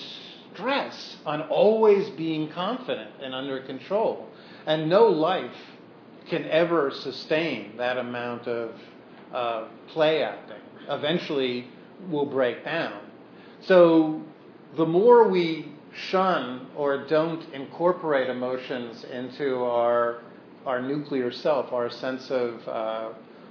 stress 0.54 1.18
on 1.26 1.42
always 1.44 2.10
being 2.12 2.50
confident 2.52 3.12
and 3.22 3.34
under 3.34 3.62
control. 3.62 4.28
And 4.66 4.90
no 4.90 5.06
life 5.08 5.56
can 6.30 6.46
ever 6.46 6.92
sustain 6.92 7.78
that 7.78 7.98
amount 7.98 8.48
of 8.48 8.76
uh, 9.34 9.68
play 9.90 10.24
acting. 10.24 10.58
Eventually, 10.90 11.68
will 12.10 12.26
break 12.26 12.64
down. 12.66 13.02
So, 13.62 14.22
the 14.76 14.86
more 14.86 15.28
we 15.28 15.72
shun 15.98 16.68
or 16.76 17.06
don't 17.08 17.44
incorporate 17.54 18.30
emotions 18.30 19.04
into 19.06 19.64
our 19.64 20.22
our 20.68 20.82
nuclear 20.82 21.32
self, 21.32 21.72
our 21.72 21.90
sense 21.90 22.30
of 22.30 22.68
uh, 22.68 23.10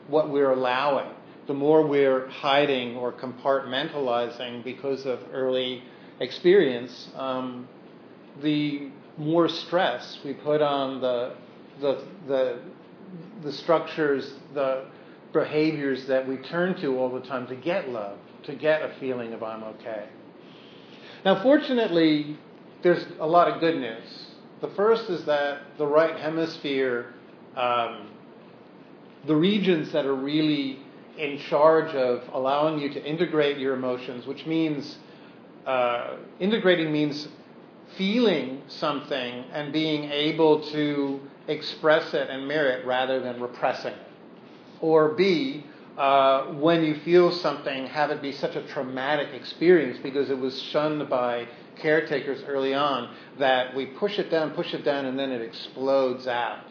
what 0.08 0.30
we're 0.30 0.52
allowing, 0.52 1.10
the 1.46 1.54
more 1.54 1.86
we're 1.86 2.28
hiding 2.28 2.94
or 2.94 3.10
compartmentalizing 3.10 4.62
because 4.62 5.06
of 5.06 5.18
early 5.32 5.82
experience, 6.20 7.08
um, 7.16 7.66
the 8.42 8.90
more 9.16 9.48
stress 9.48 10.18
we 10.24 10.34
put 10.34 10.60
on 10.60 11.00
the, 11.00 11.34
the, 11.80 12.04
the, 12.28 12.58
the 13.42 13.52
structures, 13.52 14.34
the 14.52 14.84
behaviors 15.32 16.06
that 16.06 16.28
we 16.28 16.36
turn 16.36 16.78
to 16.82 16.98
all 16.98 17.08
the 17.08 17.26
time 17.26 17.46
to 17.46 17.56
get 17.56 17.88
love, 17.88 18.18
to 18.42 18.54
get 18.54 18.82
a 18.82 18.94
feeling 19.00 19.32
of 19.32 19.42
I'm 19.42 19.64
okay. 19.64 20.06
Now, 21.26 21.42
fortunately, 21.42 22.38
there's 22.83 23.04
a 23.18 23.26
lot 23.26 23.49
of 23.49 23.59
good 23.59 23.80
news. 23.80 24.28
The 24.61 24.68
first 24.68 25.11
is 25.11 25.25
that 25.25 25.62
the 25.76 25.85
right 25.85 26.16
hemisphere, 26.16 27.14
um, 27.56 28.11
the 29.26 29.35
regions 29.35 29.90
that 29.90 30.06
are 30.06 30.14
really 30.14 30.78
in 31.18 31.38
charge 31.38 31.92
of 31.97 32.23
allowing 32.33 32.78
you 32.78 32.90
to 32.90 33.04
integrate 33.04 33.59
your 33.59 33.75
emotions, 33.75 34.25
which 34.25 34.47
means 34.47 34.99
uh, 35.66 36.18
integrating 36.38 36.92
means 36.92 37.26
feeling 37.97 38.62
something 38.68 39.47
and 39.52 39.73
being 39.73 40.04
able 40.12 40.61
to 40.71 41.21
express 41.49 42.14
it 42.14 42.30
and 42.30 42.47
mirror 42.47 42.68
it 42.68 42.87
rather 42.87 43.18
than 43.18 43.42
repressing 43.42 43.95
it. 43.95 44.06
Or 44.80 45.09
B, 45.09 45.64
uh, 45.96 46.52
when 46.54 46.84
you 46.84 47.00
feel 47.00 47.32
something, 47.32 47.86
have 47.86 48.10
it 48.10 48.20
be 48.20 48.32
such 48.32 48.54
a 48.54 48.66
traumatic 48.68 49.32
experience 49.32 49.98
because 50.02 50.28
it 50.28 50.38
was 50.38 50.60
shunned 50.60 51.08
by 51.08 51.48
caretakers 51.76 52.42
early 52.46 52.74
on 52.74 53.14
that 53.38 53.74
we 53.74 53.86
push 53.86 54.18
it 54.18 54.30
down, 54.30 54.50
push 54.52 54.74
it 54.74 54.84
down, 54.84 55.06
and 55.06 55.18
then 55.18 55.30
it 55.30 55.40
explodes 55.40 56.26
out. 56.26 56.64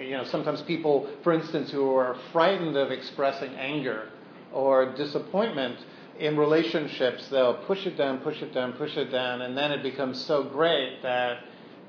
You 0.00 0.12
know, 0.12 0.24
sometimes 0.24 0.62
people, 0.62 1.08
for 1.22 1.32
instance, 1.32 1.70
who 1.70 1.94
are 1.94 2.16
frightened 2.32 2.76
of 2.76 2.90
expressing 2.90 3.54
anger 3.54 4.08
or 4.52 4.94
disappointment 4.94 5.78
in 6.18 6.36
relationships, 6.36 7.28
they'll 7.28 7.64
push 7.66 7.86
it 7.86 7.96
down, 7.96 8.18
push 8.18 8.40
it 8.40 8.54
down, 8.54 8.72
push 8.74 8.96
it 8.96 9.10
down, 9.10 9.42
and 9.42 9.56
then 9.56 9.72
it 9.72 9.82
becomes 9.82 10.24
so 10.24 10.42
great 10.44 11.02
that 11.02 11.38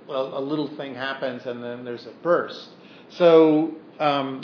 well, 0.07 0.37
a 0.37 0.41
little 0.41 0.67
thing 0.75 0.93
happens 0.93 1.45
and 1.45 1.63
then 1.63 1.83
there's 1.83 2.05
a 2.05 2.13
burst. 2.21 2.69
So, 3.09 3.73
um, 3.99 4.43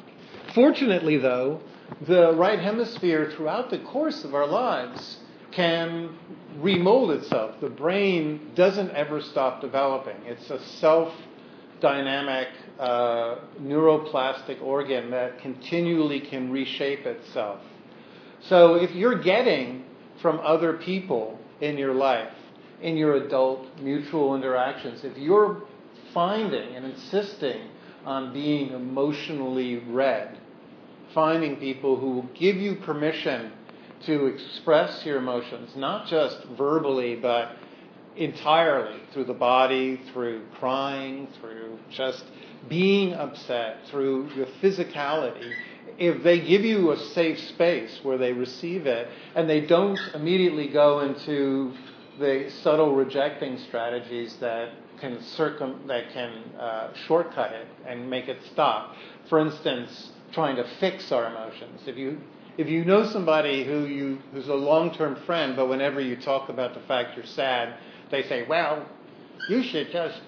fortunately, 0.53 1.17
though, 1.17 1.61
the 2.07 2.33
right 2.35 2.59
hemisphere 2.59 3.31
throughout 3.35 3.69
the 3.69 3.79
course 3.79 4.23
of 4.23 4.33
our 4.33 4.47
lives 4.47 5.17
can 5.51 6.17
remold 6.59 7.11
itself. 7.11 7.59
The 7.59 7.69
brain 7.69 8.51
doesn't 8.55 8.91
ever 8.91 9.21
stop 9.21 9.61
developing. 9.61 10.15
It's 10.25 10.49
a 10.49 10.59
self 10.79 11.13
dynamic 11.81 12.47
uh, 12.79 13.39
neuroplastic 13.59 14.61
organ 14.61 15.11
that 15.11 15.39
continually 15.39 16.21
can 16.21 16.51
reshape 16.51 17.05
itself. 17.05 17.59
So 18.41 18.75
if 18.75 18.91
you're 18.91 19.21
getting 19.21 19.83
from 20.21 20.39
other 20.39 20.73
people 20.73 21.39
in 21.59 21.77
your 21.77 21.93
life, 21.93 22.33
in 22.81 22.97
your 22.97 23.15
adult 23.15 23.67
mutual 23.79 24.35
interactions, 24.35 25.03
if 25.03 25.17
you're 25.17 25.63
finding 26.13 26.75
and 26.75 26.85
insisting 26.85 27.69
on 28.05 28.33
being 28.33 28.71
emotionally 28.71 29.77
read, 29.77 30.37
finding 31.13 31.57
people 31.57 31.97
who 31.97 32.11
will 32.11 32.29
give 32.33 32.57
you 32.57 32.75
permission 32.75 33.51
to 34.05 34.25
express 34.27 35.05
your 35.05 35.17
emotions, 35.17 35.75
not 35.75 36.07
just 36.07 36.43
verbally, 36.57 37.15
but 37.15 37.55
entirely 38.15 38.99
through 39.13 39.25
the 39.25 39.33
body, 39.33 40.01
through 40.11 40.45
crying, 40.59 41.27
through 41.39 41.77
just 41.89 42.23
being 42.67 43.13
upset, 43.13 43.77
through 43.87 44.29
your 44.35 44.47
physicality. 44.61 45.53
If 45.97 46.23
they 46.23 46.39
give 46.39 46.63
you 46.63 46.91
a 46.91 46.97
safe 46.97 47.39
space 47.39 47.99
where 48.03 48.17
they 48.17 48.33
receive 48.33 48.85
it 48.85 49.07
and 49.35 49.49
they 49.49 49.61
don't 49.61 49.99
immediately 50.13 50.67
go 50.67 51.01
into 51.01 51.73
the 52.19 52.49
subtle 52.61 52.95
rejecting 52.95 53.57
strategies 53.59 54.35
that 54.37 54.69
can 54.99 55.21
circum 55.23 55.81
that 55.87 56.11
can 56.13 56.31
uh, 56.59 56.93
shortcut 57.07 57.51
it 57.51 57.67
and 57.87 58.09
make 58.09 58.27
it 58.27 58.37
stop. 58.51 58.95
For 59.29 59.39
instance, 59.39 60.11
trying 60.33 60.55
to 60.57 60.65
fix 60.79 61.11
our 61.11 61.27
emotions. 61.27 61.81
If 61.87 61.97
you 61.97 62.19
if 62.57 62.67
you 62.67 62.83
know 62.85 63.05
somebody 63.05 63.63
who 63.63 63.85
you 63.85 64.19
who's 64.33 64.47
a 64.47 64.53
long-term 64.53 65.17
friend, 65.25 65.55
but 65.55 65.67
whenever 65.67 66.01
you 66.01 66.15
talk 66.15 66.49
about 66.49 66.73
the 66.73 66.81
fact 66.81 67.15
you're 67.15 67.25
sad, 67.25 67.75
they 68.09 68.23
say, 68.23 68.45
"Well, 68.47 68.85
you 69.47 69.63
should 69.63 69.91
just 69.91 70.21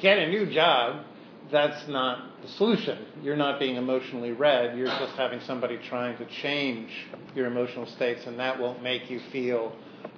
get 0.00 0.18
a 0.18 0.28
new 0.28 0.46
job." 0.46 1.04
That's 1.50 1.86
not 1.86 2.42
the 2.42 2.48
solution. 2.48 3.06
You're 3.22 3.36
not 3.36 3.60
being 3.60 3.76
emotionally 3.76 4.32
read. 4.32 4.76
You're 4.76 4.88
just 4.88 5.14
having 5.14 5.40
somebody 5.40 5.78
trying 5.88 6.16
to 6.18 6.26
change 6.26 6.90
your 7.36 7.46
emotional 7.46 7.86
states, 7.86 8.26
and 8.26 8.38
that 8.40 8.58
won't 8.58 8.82
make 8.82 9.08
you 9.08 9.20
feel 9.30 9.72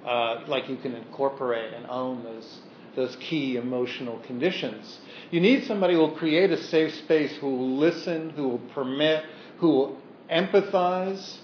uh, 0.05 0.43
like 0.47 0.69
you 0.69 0.77
can 0.77 0.95
incorporate 0.95 1.73
and 1.73 1.85
own 1.87 2.23
those 2.23 2.61
those 2.99 3.15
key 3.15 3.55
emotional 3.55 4.19
conditions. 4.27 4.99
You 5.31 5.39
need 5.39 5.63
somebody 5.63 5.93
who 5.93 6.01
will 6.01 6.17
create 6.17 6.51
a 6.51 6.61
safe 6.61 6.93
space, 6.95 7.33
who 7.37 7.49
will 7.49 7.77
listen, 7.77 8.31
who 8.31 8.49
will 8.49 8.61
permit, 8.73 9.23
who 9.59 9.69
will 9.69 9.97
empathize. 10.29 11.37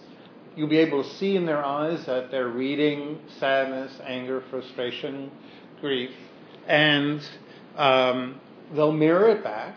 You'll 0.58 0.68
be 0.68 0.80
able 0.80 1.04
to 1.04 1.10
see 1.12 1.38
in 1.38 1.46
their 1.46 1.63
eyes 1.63 2.06
that 2.08 2.30
they're 2.30 2.50
reading 2.50 3.20
sadness, 3.39 3.98
anger, 4.04 4.44
frustration, 4.50 5.32
grief, 5.80 6.12
and 6.68 7.22
um, 7.78 8.41
they'll 8.74 8.91
mirror 8.91 9.30
it 9.30 9.44
back. 9.44 9.76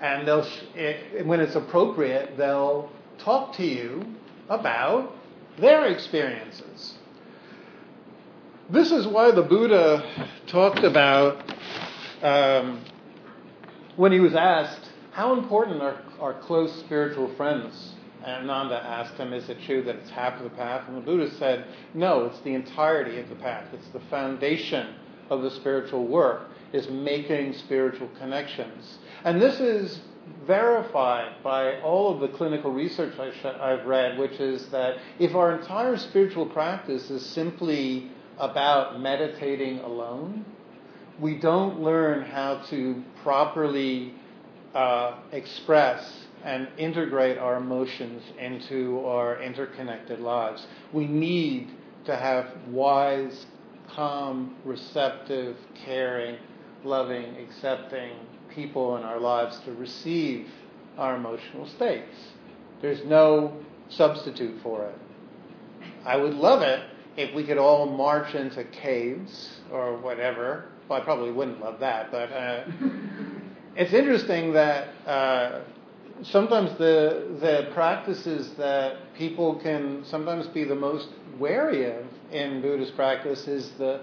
And 0.00 0.26
they'll, 0.26 0.46
it, 0.74 1.26
when 1.26 1.40
it's 1.40 1.56
appropriate, 1.56 2.36
they'll 2.36 2.90
talk 3.18 3.54
to 3.56 3.66
you 3.66 4.04
about 4.48 5.12
their 5.58 5.86
experiences. 5.86 6.94
This 8.72 8.92
is 8.92 9.04
why 9.04 9.32
the 9.32 9.42
Buddha 9.42 10.30
talked 10.46 10.84
about 10.84 11.42
um, 12.22 12.84
when 13.96 14.12
he 14.12 14.20
was 14.20 14.36
asked, 14.36 14.92
How 15.10 15.36
important 15.36 15.82
are, 15.82 16.00
are 16.20 16.34
close 16.34 16.72
spiritual 16.78 17.34
friends? 17.34 17.94
Ananda 18.24 18.76
asked 18.76 19.14
him, 19.14 19.32
Is 19.32 19.48
it 19.48 19.58
true 19.66 19.82
that 19.82 19.96
it's 19.96 20.10
half 20.10 20.34
of 20.34 20.44
the 20.44 20.56
path? 20.56 20.84
And 20.86 20.96
the 20.96 21.00
Buddha 21.00 21.34
said, 21.34 21.64
No, 21.94 22.26
it's 22.26 22.38
the 22.42 22.54
entirety 22.54 23.18
of 23.18 23.28
the 23.28 23.34
path. 23.34 23.66
It's 23.72 23.88
the 23.88 24.02
foundation 24.08 24.94
of 25.30 25.42
the 25.42 25.50
spiritual 25.50 26.06
work, 26.06 26.42
is 26.72 26.88
making 26.88 27.54
spiritual 27.54 28.08
connections. 28.20 28.98
And 29.24 29.42
this 29.42 29.58
is 29.58 29.98
verified 30.46 31.42
by 31.42 31.80
all 31.80 32.14
of 32.14 32.20
the 32.20 32.28
clinical 32.36 32.70
research 32.72 33.18
I've 33.18 33.84
read, 33.84 34.16
which 34.16 34.38
is 34.38 34.68
that 34.68 34.98
if 35.18 35.34
our 35.34 35.58
entire 35.58 35.96
spiritual 35.96 36.46
practice 36.46 37.10
is 37.10 37.26
simply 37.26 38.12
about 38.40 39.00
meditating 39.00 39.80
alone. 39.80 40.44
We 41.20 41.38
don't 41.38 41.80
learn 41.80 42.22
how 42.22 42.62
to 42.70 43.02
properly 43.22 44.14
uh, 44.74 45.18
express 45.32 46.10
and 46.42 46.68
integrate 46.78 47.36
our 47.36 47.56
emotions 47.56 48.22
into 48.38 49.00
our 49.04 49.42
interconnected 49.42 50.20
lives. 50.20 50.66
We 50.92 51.06
need 51.06 51.70
to 52.06 52.16
have 52.16 52.46
wise, 52.68 53.44
calm, 53.94 54.56
receptive, 54.64 55.56
caring, 55.84 56.38
loving, 56.82 57.36
accepting 57.36 58.12
people 58.48 58.96
in 58.96 59.02
our 59.02 59.20
lives 59.20 59.60
to 59.66 59.72
receive 59.72 60.48
our 60.96 61.16
emotional 61.16 61.68
states. 61.68 62.16
There's 62.80 63.04
no 63.04 63.52
substitute 63.90 64.62
for 64.62 64.86
it. 64.86 64.94
I 66.06 66.16
would 66.16 66.34
love 66.34 66.62
it 66.62 66.89
if 67.20 67.34
we 67.34 67.44
could 67.44 67.58
all 67.58 67.86
march 67.86 68.34
into 68.34 68.64
caves 68.64 69.60
or 69.70 69.96
whatever, 69.98 70.64
well, 70.88 71.00
I 71.00 71.04
probably 71.04 71.30
wouldn't 71.30 71.60
love 71.60 71.78
that, 71.80 72.10
but 72.10 72.32
uh, 72.32 72.64
it's 73.76 73.92
interesting 73.92 74.52
that 74.54 74.88
uh, 75.06 75.60
sometimes 76.22 76.76
the 76.78 77.36
the 77.40 77.70
practices 77.74 78.52
that 78.56 78.96
people 79.14 79.56
can 79.56 80.02
sometimes 80.04 80.46
be 80.48 80.64
the 80.64 80.74
most 80.74 81.08
wary 81.38 81.84
of 81.92 82.06
in 82.32 82.62
Buddhist 82.62 82.96
practice 82.96 83.46
is 83.46 83.70
the 83.72 84.00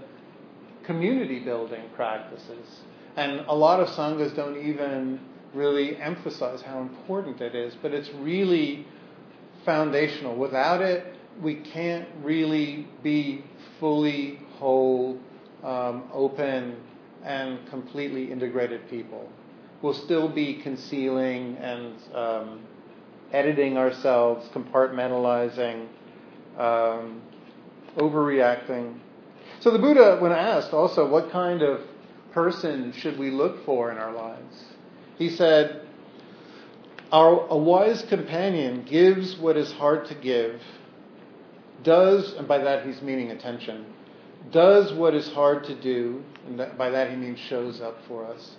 community 0.85 1.39
building 1.39 1.83
practices, 1.95 2.81
and 3.15 3.41
a 3.47 3.55
lot 3.55 3.79
of 3.79 3.87
sanghas 3.89 4.35
don't 4.35 4.57
even 4.57 5.19
really 5.53 5.97
emphasize 5.97 6.61
how 6.61 6.81
important 6.81 7.41
it 7.41 7.55
is, 7.55 7.75
but 7.81 7.93
it's 7.93 8.09
really 8.19 8.85
foundational. 9.65 10.35
Without 10.35 10.81
it, 10.81 11.16
we 11.41 11.55
can't 11.55 12.07
really 12.23 12.87
be 13.03 13.43
fully 13.79 14.39
whole, 14.57 15.19
um, 15.63 16.09
open, 16.13 16.77
and 17.23 17.67
completely 17.69 18.31
integrated 18.31 18.89
people. 18.89 19.29
We'll 19.81 19.93
still 19.93 20.27
be 20.27 20.55
concealing 20.55 21.57
and 21.57 21.93
um, 22.13 22.61
editing 23.31 23.77
ourselves, 23.77 24.47
compartmentalizing, 24.49 25.87
um, 26.57 27.21
overreacting. 27.97 28.97
So 29.59 29.71
the 29.71 29.79
Buddha, 29.79 30.17
when 30.19 30.31
asked 30.31 30.73
also 30.73 31.07
what 31.07 31.31
kind 31.31 31.61
of 31.61 31.81
person 32.31 32.91
should 32.93 33.17
we 33.17 33.29
look 33.29 33.65
for 33.65 33.91
in 33.91 33.97
our 33.97 34.11
lives, 34.11 34.63
he 35.17 35.29
said, 35.29 35.81
Our, 37.11 37.47
a 37.47 37.57
wise 37.57 38.03
companion 38.03 38.83
gives 38.83 39.37
what 39.37 39.57
is 39.57 39.71
hard 39.71 40.05
to 40.07 40.15
give, 40.15 40.61
does, 41.83 42.33
and 42.33 42.47
by 42.47 42.57
that 42.59 42.85
he's 42.85 43.01
meaning 43.01 43.31
attention, 43.31 43.85
does 44.51 44.93
what 44.93 45.13
is 45.13 45.27
hard 45.29 45.63
to 45.65 45.75
do, 45.75 46.23
and 46.47 46.59
that, 46.59 46.77
by 46.77 46.89
that 46.89 47.09
he 47.09 47.15
means 47.15 47.39
shows 47.39 47.81
up 47.81 47.97
for 48.07 48.25
us, 48.25 48.55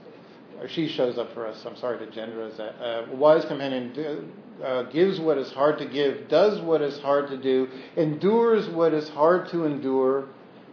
or 0.61 0.69
she 0.69 0.89
shows 0.89 1.19
up 1.19 1.33
for 1.35 1.47
us. 1.47 1.65
I'm 1.65 1.77
sorry 1.77 1.99
to 1.99 2.11
gender 2.11 2.51
that. 2.51 2.83
Uh, 2.83 3.07
wise 3.13 3.45
companion 3.45 3.93
do, 3.93 4.29
uh, 4.65 4.83
gives 4.85 5.21
what 5.21 5.39
is 5.39 5.51
hard 5.53 5.79
to 5.79 5.87
give, 5.87 6.29
does 6.29 6.61
what 6.61 6.83
is 6.83 6.99
hard 6.99 7.29
to 7.29 7.37
do, 7.37 7.69
endures 7.97 8.69
what 8.69 8.93
is 8.93 9.09
hard 9.09 9.49
to 9.51 9.65
endure, 9.65 10.29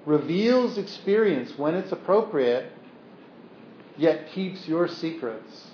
reveals 0.05 0.77
experience 0.77 1.57
when 1.57 1.75
it's 1.75 1.91
appropriate, 1.91 2.71
yet 3.97 4.29
keeps 4.31 4.67
your 4.67 4.87
secrets. 4.87 5.67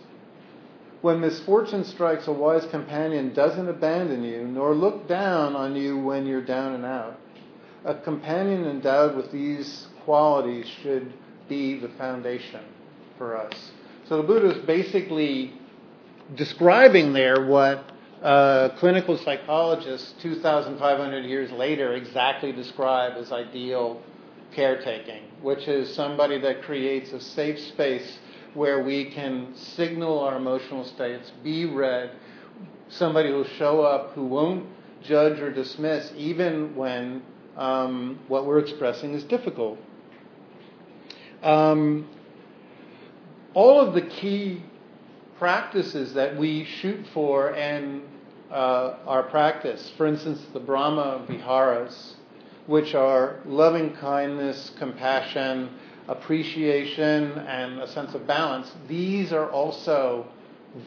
When 1.02 1.20
misfortune 1.20 1.84
strikes, 1.84 2.28
a 2.28 2.32
wise 2.32 2.66
companion 2.68 3.34
doesn't 3.34 3.68
abandon 3.68 4.24
you, 4.24 4.48
nor 4.48 4.76
look 4.76 5.08
down 5.08 5.56
on 5.56 5.76
you 5.76 5.98
when 5.98 6.28
you're 6.28 6.46
down 6.46 6.74
and 6.74 6.86
out. 6.86 7.20
A 7.86 7.96
companion 7.96 8.66
endowed 8.66 9.16
with 9.16 9.32
these 9.32 9.88
qualities 10.04 10.68
should 10.84 11.12
be 11.50 11.80
the 11.80 11.90
foundation 11.98 12.62
for 13.18 13.36
us. 13.36 13.72
So 14.08 14.18
the 14.18 14.24
Buddha 14.24 14.52
is 14.52 14.66
basically 14.66 15.54
describing 16.36 17.14
there 17.14 17.48
what 17.48 17.84
clinical 18.78 19.18
psychologists 19.18 20.14
2,500 20.22 21.26
years 21.26 21.52
later 21.52 21.94
exactly 21.96 22.52
describe 22.52 23.18
as 23.18 23.32
ideal 23.32 24.00
caretaking, 24.54 25.24
which 25.42 25.68
is 25.68 25.92
somebody 25.96 26.38
that 26.42 26.62
creates 26.62 27.12
a 27.12 27.20
safe 27.20 27.60
space 27.60 28.20
where 28.54 28.84
we 28.84 29.06
can 29.12 29.56
signal 29.56 30.20
our 30.20 30.38
emotional 30.38 30.86
states, 30.86 31.32
be 31.44 31.66
read, 31.66 32.12
somebody 32.90 33.30
who'll 33.30 33.44
show 33.46 33.82
up 33.82 34.14
who 34.14 34.26
won't 34.26 34.66
judge 35.04 35.40
or 35.40 35.52
dismiss 35.52 36.12
even 36.16 36.76
when 36.76 37.22
um, 37.58 38.20
what 38.28 38.46
we're 38.46 38.60
expressing 38.60 39.14
is 39.14 39.24
difficult. 39.24 39.80
Um, 41.42 42.08
all 43.54 43.80
of 43.80 43.94
the 43.94 44.02
key 44.02 44.64
practices 45.38 46.14
that 46.14 46.38
we 46.38 46.66
shoot 46.66 47.06
for 47.14 47.54
and 47.56 48.04
uh, 48.52 48.98
our 49.08 49.24
practice, 49.24 49.92
for 49.98 50.06
instance, 50.06 50.40
the 50.54 50.60
Brahma 50.60 51.26
Viharas, 51.28 52.16
which 52.68 52.94
are 52.94 53.40
loving 53.46 53.94
kindness, 53.96 54.72
compassion, 54.78 55.70
appreciation, 56.08 57.32
and 57.40 57.80
a 57.80 57.88
sense 57.88 58.14
of 58.14 58.28
balance, 58.28 58.72
these 58.88 59.32
are 59.32 59.50
also 59.50 60.28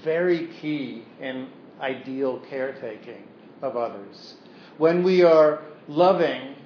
very 0.03 0.49
key 0.61 1.05
in 1.21 1.49
ideal 1.81 2.41
caretaking 2.49 3.25
of 3.63 3.77
others. 3.77 4.35
When 4.79 5.03
we 5.03 5.23
are 5.23 5.63
loving 5.89 6.57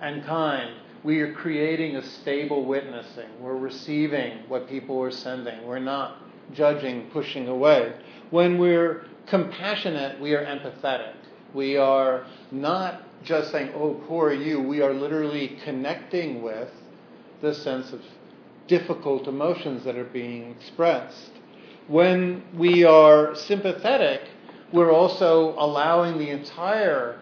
and 0.00 0.24
kind, 0.24 0.74
we 1.04 1.20
are 1.20 1.32
creating 1.32 1.96
a 1.96 2.02
stable 2.02 2.64
witnessing. 2.64 3.28
We're 3.40 3.56
receiving 3.56 4.38
what 4.48 4.68
people 4.68 5.00
are 5.02 5.10
sending. 5.10 5.66
We're 5.66 5.78
not 5.78 6.16
judging, 6.52 7.08
pushing 7.10 7.48
away. 7.48 7.94
When 8.30 8.58
we're 8.58 9.04
compassionate, 9.26 10.20
we 10.20 10.34
are 10.34 10.44
empathetic. 10.44 11.14
We 11.54 11.76
are 11.76 12.26
not 12.50 13.02
just 13.22 13.50
saying, 13.50 13.72
oh, 13.74 13.94
poor 14.06 14.32
you. 14.32 14.60
We 14.60 14.82
are 14.82 14.92
literally 14.92 15.58
connecting 15.64 16.42
with 16.42 16.70
the 17.40 17.54
sense 17.54 17.92
of 17.92 18.00
difficult 18.66 19.26
emotions 19.26 19.84
that 19.84 19.96
are 19.96 20.04
being 20.04 20.50
expressed. 20.50 21.30
When 21.86 22.42
we 22.54 22.84
are 22.84 23.34
sympathetic, 23.34 24.20
we're 24.72 24.92
also 24.92 25.54
allowing 25.58 26.18
the 26.18 26.28
entire 26.30 27.20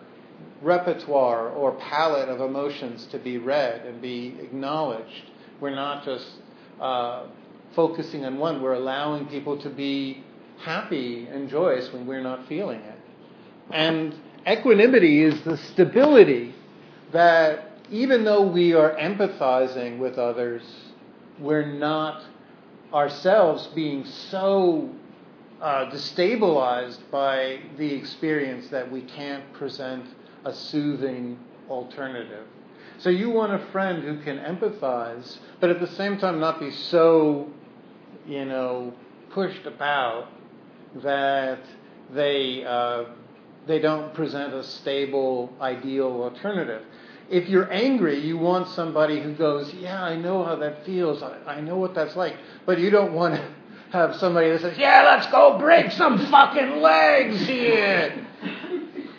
repertoire 0.63 1.49
or 1.51 1.73
palette 1.73 2.29
of 2.29 2.41
emotions 2.41 3.07
to 3.07 3.19
be 3.19 3.39
read 3.39 3.87
and 3.87 4.03
be 4.03 4.37
acknowledged. 4.41 5.31
We're 5.61 5.75
not 5.75 6.05
just 6.05 6.27
uh, 6.81 7.27
focusing 7.75 8.25
on 8.25 8.39
one, 8.39 8.61
we're 8.61 8.75
allowing 8.75 9.27
people 9.27 9.59
to 9.59 9.71
be 9.71 10.25
happy 10.59 11.27
and 11.27 11.49
joyous 11.49 11.93
when 11.93 12.07
we're 12.07 12.23
not 12.23 12.49
feeling 12.49 12.81
it. 12.81 12.99
And 13.71 14.15
equanimity 14.49 15.23
is 15.23 15.41
the 15.43 15.57
stability 15.57 16.55
that 17.13 17.76
even 17.91 18.25
though 18.25 18.43
we 18.43 18.75
are 18.75 18.95
empathizing 18.97 19.99
with 19.99 20.19
others, 20.19 20.63
we're 21.39 21.67
not 21.67 22.23
ourselves 22.93 23.67
being 23.69 24.05
so 24.05 24.91
uh, 25.61 25.91
destabilized 25.91 26.99
by 27.11 27.61
the 27.79 27.93
experience 27.95 28.69
that 28.69 28.91
we 28.91 29.03
can't 29.03 29.53
present 29.53 30.05
a 30.45 30.53
soothing 30.53 31.39
alternative. 31.69 32.47
So 32.99 33.11
you 33.11 33.31
want 33.31 33.53
a 33.53 33.67
friend 33.73 34.03
who 34.03 34.23
can 34.23 34.39
empathize, 34.39 35.39
but 35.61 35.71
at 35.71 35.81
the 35.81 35.87
same 35.87 36.19
time 36.19 36.41
not 36.41 36.61
be 36.61 36.71
so, 36.71 37.49
you 38.27 38.45
know, 38.45 38.95
pushed 39.31 39.67
about 39.67 40.29
that 41.03 41.59
they 42.15 42.65
uh, 42.65 43.05
they 43.67 43.81
don't 43.81 44.15
present 44.15 44.55
a 44.55 44.63
stable, 44.63 45.53
ideal 45.61 46.07
alternative. 46.07 46.83
If 47.29 47.49
you're 47.49 47.71
angry, 47.73 48.21
you 48.21 48.39
want 48.39 48.69
somebody 48.69 49.21
who 49.21 49.35
goes, 49.35 49.73
Yeah, 49.75 50.03
I 50.03 50.17
know 50.17 50.45
how 50.45 50.57
that 50.57 50.85
feels. 50.85 51.23
I, 51.23 51.39
I 51.47 51.61
know 51.61 51.77
what 51.77 51.95
that's 51.95 52.17
like. 52.17 52.37
But 52.65 52.79
you 52.79 52.91
don't 52.91 53.13
want 53.13 53.35
to 53.35 53.55
have 53.93 54.17
somebody 54.17 54.51
that 54.51 54.61
says, 54.61 54.79
Yeah, 54.79 55.03
let's 55.05 55.31
go 55.31 55.59
break 55.59 55.91
some 55.93 56.19
fucking 56.31 56.81
legs 56.81 57.47
here. 57.47 58.27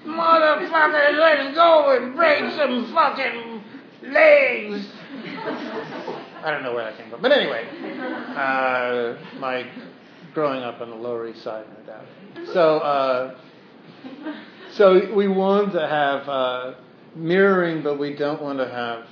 Motherfucker, 0.05 1.17
let's 1.19 1.55
go 1.55 1.97
and 1.97 2.15
break 2.15 2.51
some 2.55 2.93
fucking 2.93 3.63
legs. 4.11 4.87
I 6.43 6.51
don't 6.51 6.63
know 6.63 6.73
where 6.73 6.85
that 6.85 6.97
came 6.97 7.09
from. 7.09 7.21
But 7.21 7.33
anyway, 7.33 7.67
uh, 8.35 9.15
my 9.39 9.67
growing 10.33 10.63
up 10.63 10.79
on 10.81 10.89
the 10.89 10.95
Lower 10.95 11.27
East 11.27 11.43
Side, 11.43 11.65
no 11.79 11.85
doubt. 11.85 12.05
So, 12.53 12.77
uh, 12.77 13.37
so 14.73 15.13
we 15.13 15.27
want 15.27 15.73
to 15.73 15.87
have 15.87 16.29
uh, 16.29 16.73
mirroring, 17.17 17.83
but 17.83 17.99
we 17.99 18.13
don't 18.13 18.41
want 18.41 18.59
to 18.59 18.67
have 18.67 19.05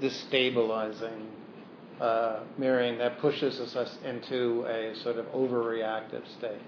destabilizing 0.00 1.26
uh, 2.00 2.40
mirroring 2.58 2.98
that 2.98 3.18
pushes 3.20 3.60
us 3.60 3.98
into 4.04 4.64
a 4.66 4.94
sort 4.96 5.16
of 5.16 5.26
overreactive 5.26 6.22
state. 6.36 6.60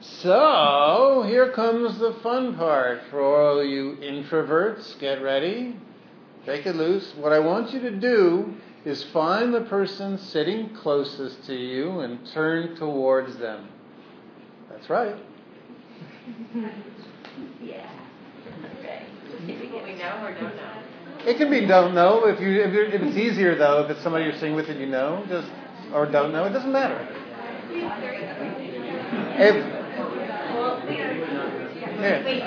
So, 0.00 1.24
here 1.26 1.50
comes 1.52 1.98
the 1.98 2.14
fun 2.22 2.56
part 2.56 3.00
for 3.10 3.22
all 3.22 3.64
you 3.64 3.96
introverts. 4.00 4.98
Get 5.00 5.22
ready. 5.22 5.76
Take 6.44 6.66
it 6.66 6.76
loose. 6.76 7.12
What 7.16 7.32
I 7.32 7.40
want 7.40 7.72
you 7.72 7.80
to 7.80 7.90
do 7.90 8.54
is 8.84 9.02
find 9.04 9.52
the 9.52 9.62
person 9.62 10.18
sitting 10.18 10.74
closest 10.76 11.44
to 11.46 11.54
you 11.54 12.00
and 12.00 12.24
turn 12.28 12.76
towards 12.76 13.36
them. 13.38 13.68
That's 14.70 14.88
right. 14.88 15.16
yeah. 17.60 17.90
Okay. 18.78 19.06
we 19.32 19.34
know 19.34 19.34
or 19.34 19.34
don't 19.34 19.34
know? 19.34 19.35
It 21.26 21.38
can 21.38 21.50
be 21.50 21.66
don't 21.66 21.94
know 21.94 22.26
if 22.26 22.40
you 22.40 22.62
if, 22.62 22.94
if 22.94 23.02
it's 23.02 23.16
easier 23.16 23.54
though 23.56 23.84
if 23.84 23.90
it's 23.90 24.02
somebody 24.02 24.24
you're 24.24 24.34
sitting 24.34 24.54
with 24.54 24.68
and 24.68 24.80
you 24.80 24.86
know 24.86 25.24
just 25.28 25.48
or 25.92 26.06
don't 26.06 26.32
know 26.32 26.44
it 26.44 26.50
doesn't 26.50 26.72
matter. 26.72 27.06
If 29.38 29.54
yeah. 32.00 32.46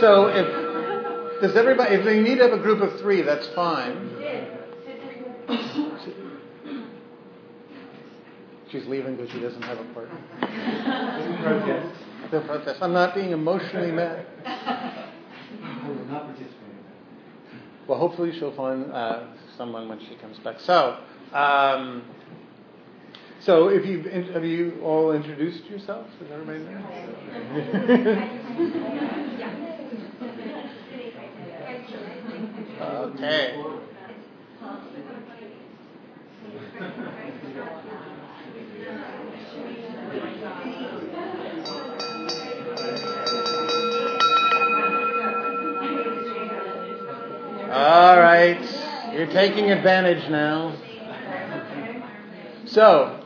So 0.00 0.26
if 0.26 0.63
does 1.46 1.56
everybody 1.56 1.94
if 1.94 2.04
they 2.04 2.20
need 2.20 2.36
to 2.36 2.44
have 2.44 2.54
a 2.54 2.62
group 2.62 2.80
of 2.80 2.98
three, 3.00 3.20
that's 3.20 3.46
fine. 3.48 4.10
She's 8.70 8.86
leaving 8.86 9.16
because 9.16 9.30
she 9.30 9.40
doesn't 9.40 9.60
have 9.62 9.78
a 9.78 9.84
partner. 9.92 10.18
protest. 11.42 11.94
The 12.30 12.40
protest. 12.40 12.82
I'm 12.82 12.94
not 12.94 13.14
being 13.14 13.32
emotionally 13.32 13.92
mad. 13.92 14.24
Well, 17.86 17.98
hopefully 17.98 18.32
she'll 18.38 18.56
find 18.56 18.90
uh, 18.90 19.24
someone 19.58 19.86
when 19.86 20.00
she 20.00 20.14
comes 20.16 20.38
back. 20.38 20.60
So, 20.60 20.96
um, 21.34 22.04
so 23.40 23.68
if 23.68 23.84
you 23.84 24.00
have 24.32 24.46
you 24.46 24.80
all 24.82 25.12
introduced 25.12 25.66
yourselves? 25.66 26.10
Does 26.18 26.30
everybody 26.32 26.60
know? 28.64 28.90
Okay. 33.04 33.62
All 47.70 48.18
right, 48.18 49.12
you're 49.12 49.26
taking 49.26 49.70
advantage 49.70 50.30
now. 50.30 50.74
So, 52.64 53.22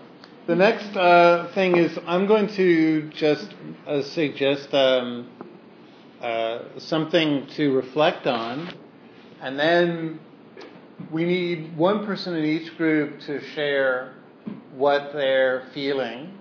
the 0.48 0.56
next 0.56 0.96
uh, 0.96 1.52
thing 1.54 1.76
is 1.76 1.96
I'm 2.04 2.26
going 2.26 2.48
to 2.56 3.10
just 3.10 3.54
uh, 3.86 4.02
suggest 4.02 4.74
um, 4.74 5.28
uh, 6.20 6.78
something 6.78 7.46
to 7.54 7.72
reflect 7.76 8.26
on, 8.26 8.74
and 9.40 9.58
then 9.58 10.20
we 11.10 11.24
need 11.24 11.76
one 11.76 12.04
person 12.04 12.34
in 12.36 12.44
each 12.44 12.76
group 12.76 13.20
to 13.20 13.40
share 13.54 14.14
what 14.74 15.12
they're 15.12 15.68
feeling. 15.72 16.34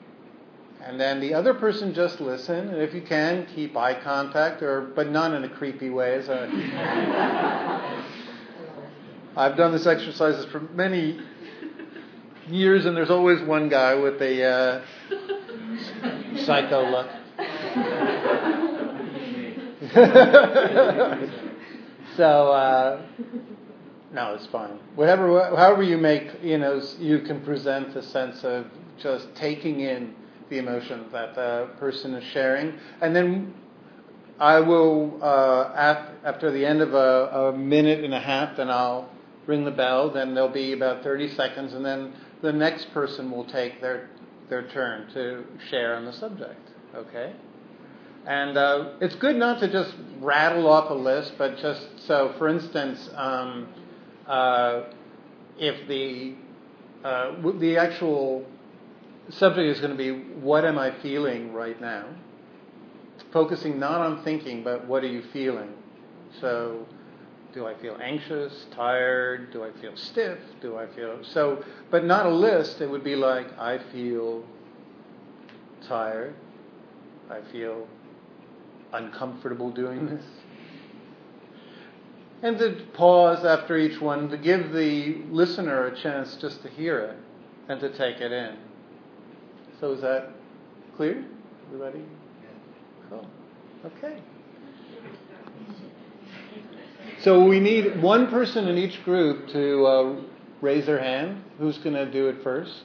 And 0.84 1.00
then 1.00 1.20
the 1.20 1.34
other 1.34 1.54
person 1.54 1.94
just 1.94 2.22
listen, 2.22 2.70
and 2.70 2.82
if 2.82 2.94
you 2.94 3.02
can, 3.02 3.46
keep 3.54 3.76
eye 3.76 4.00
contact, 4.02 4.62
or 4.64 4.82
but 4.82 5.10
not 5.10 5.34
in 5.34 5.44
a 5.44 5.50
creepy 5.50 5.90
way. 5.90 6.16
A 6.16 6.48
I've 9.36 9.58
done 9.58 9.72
this 9.74 9.86
exercises 9.86 10.46
for 10.46 10.62
many 10.62 11.20
years, 12.48 12.86
and 12.86 12.96
there's 12.96 13.10
always 13.10 13.42
one 13.42 13.68
guy 13.70 13.96
with 13.96 14.22
a 14.22 14.44
uh, 14.44 14.82
psycho 16.46 16.90
look. 16.90 17.10
so 22.18 22.52
uh, 22.52 23.02
no, 24.12 24.34
it's 24.34 24.48
fine. 24.48 24.80
Whatever, 24.96 25.56
however 25.56 25.84
you 25.84 25.98
make, 25.98 26.44
you 26.44 26.58
know, 26.58 26.82
you 27.00 27.20
can 27.20 27.42
present 27.42 27.96
a 27.96 28.04
sense 28.04 28.44
of 28.44 28.66
just 29.00 29.34
taking 29.36 29.82
in 29.82 30.16
the 30.50 30.58
emotion 30.58 31.06
that 31.12 31.36
the 31.36 31.70
person 31.80 32.14
is 32.16 32.24
sharing, 32.32 32.74
and 33.02 33.16
then 33.16 33.54
I 34.40 34.60
will, 34.60 35.18
uh, 35.22 35.72
after 36.24 36.52
the 36.52 36.66
end 36.66 36.82
of 36.82 36.94
a, 36.94 37.54
a 37.54 37.58
minute 37.58 38.04
and 38.04 38.14
a 38.14 38.20
half, 38.20 38.58
then 38.58 38.70
I'll 38.70 39.10
ring 39.46 39.66
the 39.66 39.72
bell. 39.72 40.12
Then 40.12 40.36
there'll 40.36 40.50
be 40.50 40.74
about 40.74 41.04
30 41.04 41.34
seconds, 41.36 41.74
and 41.74 41.86
then 41.86 42.14
the 42.42 42.54
next 42.54 42.92
person 42.94 43.32
will 43.32 43.46
take 43.46 43.82
their 43.82 44.10
their 44.50 44.68
turn 44.70 45.12
to 45.14 45.44
share 45.70 45.96
on 45.96 46.06
the 46.06 46.14
subject. 46.14 46.70
Okay. 46.96 47.34
And 48.28 48.58
uh, 48.58 48.90
it's 49.00 49.16
good 49.16 49.38
not 49.38 49.62
to 49.62 49.72
just 49.72 49.96
rattle 50.20 50.68
off 50.68 50.90
a 50.90 50.94
list, 50.94 51.36
but 51.38 51.58
just 51.60 51.88
so, 52.06 52.36
for 52.38 52.50
instance, 52.50 53.10
um, 53.16 53.70
uh, 54.28 54.82
if 55.58 55.88
the 55.88 56.36
uh, 57.06 57.32
the 57.58 57.78
actual 57.78 58.46
subject 59.30 59.66
is 59.66 59.80
going 59.80 59.96
to 59.96 59.98
be 59.98 60.12
what 60.42 60.66
am 60.66 60.78
I 60.78 60.92
feeling 61.00 61.54
right 61.54 61.80
now, 61.80 62.06
focusing 63.32 63.80
not 63.80 64.02
on 64.02 64.22
thinking, 64.26 64.62
but 64.62 64.86
what 64.86 65.06
are 65.06 65.08
you 65.08 65.24
feeling. 65.32 65.74
So 66.42 66.86
do 67.54 67.66
I 67.66 67.76
feel 67.76 67.98
anxious, 68.02 68.66
tired? 68.76 69.54
Do 69.54 69.64
I 69.64 69.72
feel 69.80 69.96
stiff? 69.96 70.40
Do 70.62 70.78
I 70.78 70.88
feel 70.88 71.20
so? 71.24 71.64
But 71.90 72.04
not 72.04 72.26
a 72.26 72.30
list. 72.30 72.82
It 72.82 72.90
would 72.90 73.06
be 73.06 73.16
like 73.16 73.58
I 73.58 73.78
feel 73.94 74.44
tired. 75.88 76.36
I 77.30 77.40
feel 77.54 77.88
uncomfortable 78.94 79.72
doing 79.72 80.06
this. 80.08 80.24
And 82.42 82.58
to 82.60 82.86
pause 82.94 83.44
after 83.44 83.78
each 83.78 84.00
one 84.00 84.30
to 84.30 84.38
give 84.38 84.72
the 84.72 85.24
listener 85.32 85.88
a 85.88 86.02
chance 86.02 86.36
just 86.36 86.62
to 86.64 86.70
hear 86.70 87.00
it 87.00 87.18
and 87.68 87.80
to 87.80 87.90
take 87.98 88.22
it 88.22 88.32
in. 88.32 88.58
So 89.80 89.94
is 89.94 90.02
that 90.02 90.30
clear? 90.96 91.26
Everybody? 91.68 92.04
Cool. 93.10 93.28
Okay. 93.86 94.22
So 97.22 97.44
we 97.44 97.60
need 97.60 98.02
one 98.02 98.28
person 98.30 98.68
in 98.68 98.78
each 98.78 99.04
group 99.04 99.50
to 99.50 99.86
uh, 99.86 100.22
raise 100.62 100.86
their 100.86 101.00
hand. 101.00 101.44
Who's 101.58 101.78
going 101.80 101.96
to 101.96 102.10
do 102.10 102.28
it 102.28 102.44
first? 102.44 102.84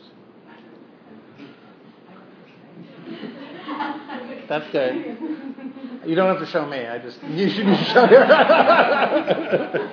That's 4.49 4.71
good. 4.73 5.32
You 6.05 6.17
don't 6.17 6.29
have 6.29 6.41
to 6.45 6.51
show 6.51 6.67
me. 6.67 6.85
I 6.87 6.99
just 6.99 7.23
you 7.29 7.49
should 7.49 7.65
show 7.89 8.07
her. 8.07 9.91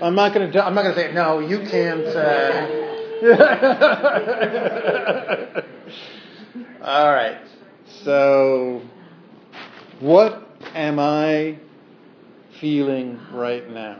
I'm 0.02 0.14
not 0.14 0.34
going 0.34 0.50
to. 0.50 0.64
I'm 0.64 0.74
not 0.74 0.82
going 0.82 0.94
to 0.94 1.00
say 1.00 1.12
no. 1.12 1.40
You 1.40 1.60
can't. 1.60 2.06
Uh... 2.06 2.84
All 6.84 7.12
right. 7.12 7.40
So, 8.04 8.82
what 10.00 10.46
am 10.74 11.00
I 11.00 11.58
feeling 12.60 13.18
right 13.32 13.68
now? 13.68 13.98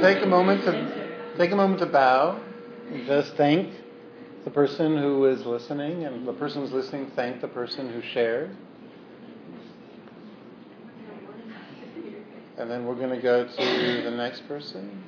Take 0.00 0.22
a 0.22 0.26
moment 0.26 0.64
to 0.64 1.36
take 1.36 1.50
a 1.50 1.56
moment 1.56 1.80
to 1.80 1.86
bow 1.86 2.40
and 2.90 3.06
just 3.06 3.34
thank 3.34 3.74
the 4.44 4.50
person 4.50 4.96
who 4.96 5.26
is 5.26 5.44
listening, 5.44 6.04
and 6.04 6.26
the 6.26 6.32
person 6.32 6.62
who's 6.62 6.72
listening 6.72 7.10
thank 7.14 7.40
the 7.40 7.48
person 7.48 7.92
who 7.92 8.00
shared. 8.00 8.56
And 12.56 12.70
then 12.70 12.86
we're 12.86 12.94
going 12.94 13.10
to 13.10 13.20
go 13.20 13.46
to 13.46 14.02
the 14.02 14.10
next 14.10 14.48
person. 14.48 15.04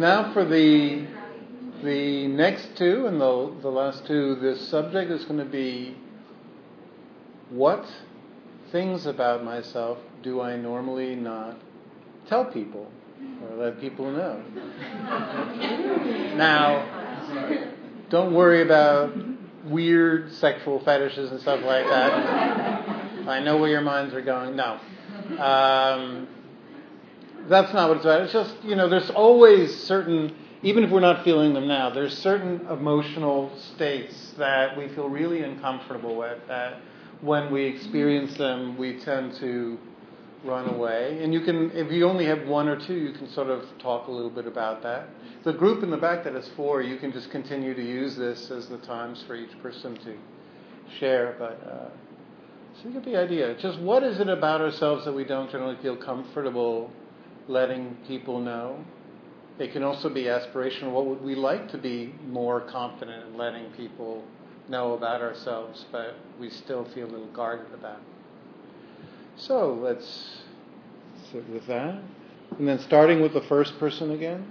Now 0.00 0.32
for 0.32 0.44
the 0.44 1.06
the 1.84 2.26
next 2.26 2.76
two 2.76 3.06
and 3.06 3.20
the 3.20 3.54
the 3.62 3.68
last 3.68 4.06
two, 4.06 4.34
the 4.36 4.56
subject 4.56 5.10
is 5.10 5.24
going 5.24 5.38
to 5.38 5.44
be 5.44 5.96
what 7.50 7.84
things 8.72 9.06
about 9.06 9.44
myself 9.44 9.98
do 10.22 10.40
I 10.40 10.56
normally 10.56 11.14
not 11.16 11.56
tell 12.28 12.44
people 12.44 12.90
or 13.42 13.56
let 13.56 13.80
people 13.80 14.10
know. 14.10 14.42
now, 16.36 18.06
don't 18.08 18.34
worry 18.34 18.62
about 18.62 19.12
weird 19.64 20.32
sexual 20.34 20.82
fetishes 20.84 21.30
and 21.30 21.40
stuff 21.40 21.62
like 21.62 21.84
that. 21.86 23.28
I 23.28 23.40
know 23.40 23.58
where 23.58 23.68
your 23.68 23.82
minds 23.82 24.14
are 24.14 24.22
going. 24.22 24.56
No. 24.56 24.80
Um, 25.38 26.28
that's 27.50 27.74
not 27.74 27.88
what 27.88 27.96
it's 27.96 28.06
about. 28.06 28.22
It's 28.22 28.32
just, 28.32 28.54
you 28.62 28.76
know, 28.76 28.88
there's 28.88 29.10
always 29.10 29.76
certain, 29.84 30.34
even 30.62 30.84
if 30.84 30.90
we're 30.90 31.00
not 31.00 31.24
feeling 31.24 31.52
them 31.52 31.66
now, 31.66 31.90
there's 31.90 32.16
certain 32.18 32.64
emotional 32.70 33.50
states 33.74 34.34
that 34.38 34.78
we 34.78 34.88
feel 34.88 35.08
really 35.08 35.42
uncomfortable 35.42 36.16
with 36.16 36.38
that 36.46 36.80
when 37.20 37.52
we 37.52 37.64
experience 37.64 38.36
them, 38.36 38.78
we 38.78 39.00
tend 39.00 39.34
to 39.34 39.78
run 40.44 40.68
away. 40.72 41.22
And 41.22 41.34
you 41.34 41.40
can, 41.40 41.72
if 41.72 41.90
you 41.90 42.08
only 42.08 42.24
have 42.26 42.46
one 42.46 42.68
or 42.68 42.78
two, 42.78 42.94
you 42.94 43.12
can 43.12 43.28
sort 43.30 43.48
of 43.48 43.64
talk 43.80 44.06
a 44.06 44.12
little 44.12 44.30
bit 44.30 44.46
about 44.46 44.82
that. 44.84 45.08
The 45.42 45.52
group 45.52 45.82
in 45.82 45.90
the 45.90 45.96
back 45.96 46.24
that 46.24 46.36
is 46.36 46.48
four, 46.56 46.82
you 46.82 46.98
can 46.98 47.12
just 47.12 47.30
continue 47.30 47.74
to 47.74 47.82
use 47.82 48.16
this 48.16 48.50
as 48.50 48.68
the 48.68 48.78
times 48.78 49.24
for 49.26 49.34
each 49.34 49.60
person 49.60 49.96
to 49.96 50.16
share. 50.98 51.34
But 51.36 51.60
uh, 51.68 51.88
so 52.80 52.88
you 52.88 52.94
get 52.94 53.04
the 53.04 53.16
idea. 53.16 53.56
Just 53.56 53.80
what 53.80 54.04
is 54.04 54.20
it 54.20 54.28
about 54.28 54.60
ourselves 54.60 55.04
that 55.04 55.12
we 55.12 55.24
don't 55.24 55.50
generally 55.50 55.76
feel 55.82 55.96
comfortable 55.96 56.90
letting 57.50 57.96
people 58.06 58.40
know? 58.40 58.82
It 59.58 59.72
can 59.72 59.82
also 59.82 60.08
be 60.08 60.24
aspirational. 60.24 60.92
What 60.92 61.06
would 61.06 61.22
we 61.22 61.34
like 61.34 61.68
to 61.72 61.78
be 61.78 62.14
more 62.28 62.60
confident 62.60 63.26
in 63.26 63.36
letting 63.36 63.70
people 63.72 64.24
know 64.68 64.94
about 64.94 65.20
ourselves, 65.20 65.84
but 65.92 66.14
we 66.38 66.48
still 66.48 66.84
feel 66.94 67.06
a 67.06 67.10
little 67.10 67.32
guarded 67.32 67.74
about? 67.74 68.00
So 69.36 69.78
let's 69.82 70.42
sit 71.30 71.48
with 71.50 71.66
that. 71.66 72.00
And 72.58 72.68
then 72.68 72.78
starting 72.78 73.20
with 73.20 73.34
the 73.34 73.42
first 73.42 73.78
person 73.78 74.12
again. 74.12 74.46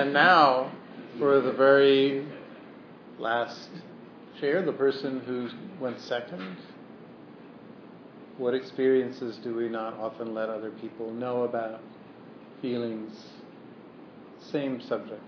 And 0.00 0.14
now, 0.14 0.72
for 1.18 1.42
the 1.42 1.52
very 1.52 2.26
last 3.18 3.68
chair, 4.40 4.62
the 4.62 4.72
person 4.72 5.20
who 5.26 5.50
went 5.78 6.00
second, 6.00 6.56
what 8.38 8.54
experiences 8.54 9.36
do 9.44 9.54
we 9.54 9.68
not 9.68 9.92
often 9.98 10.32
let 10.32 10.48
other 10.48 10.70
people 10.70 11.12
know 11.12 11.42
about? 11.42 11.82
Feelings, 12.62 13.14
same 14.50 14.80
subject. 14.80 15.20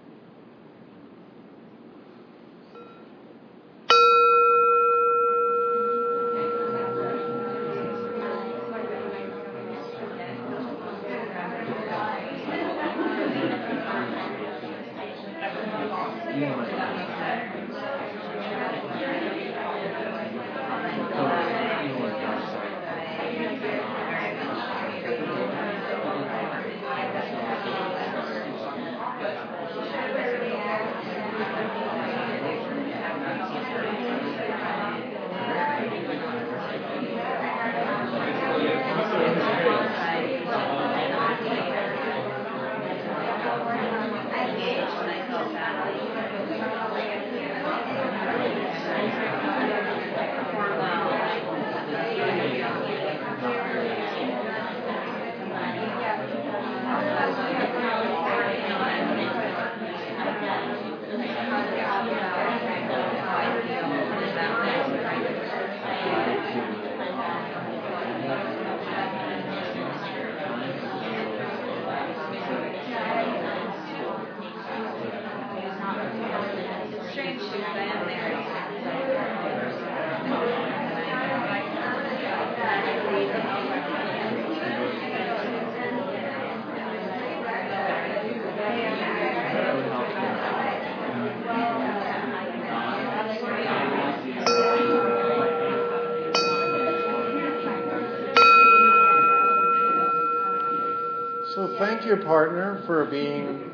Thank 101.79 102.05
your 102.05 102.19
partner 102.19 102.83
for 102.87 103.07
being 103.07 103.71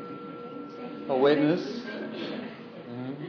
a 1.09 1.17
witness. 1.17 1.61
Mm-hmm. 2.89 3.23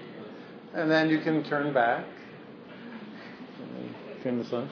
And 0.74 0.90
then 0.90 1.08
you 1.10 1.20
can 1.20 1.42
turn 1.44 1.72
back. 1.74 2.04
Turn 4.22 4.38
this 4.38 4.52
on. 4.52 4.70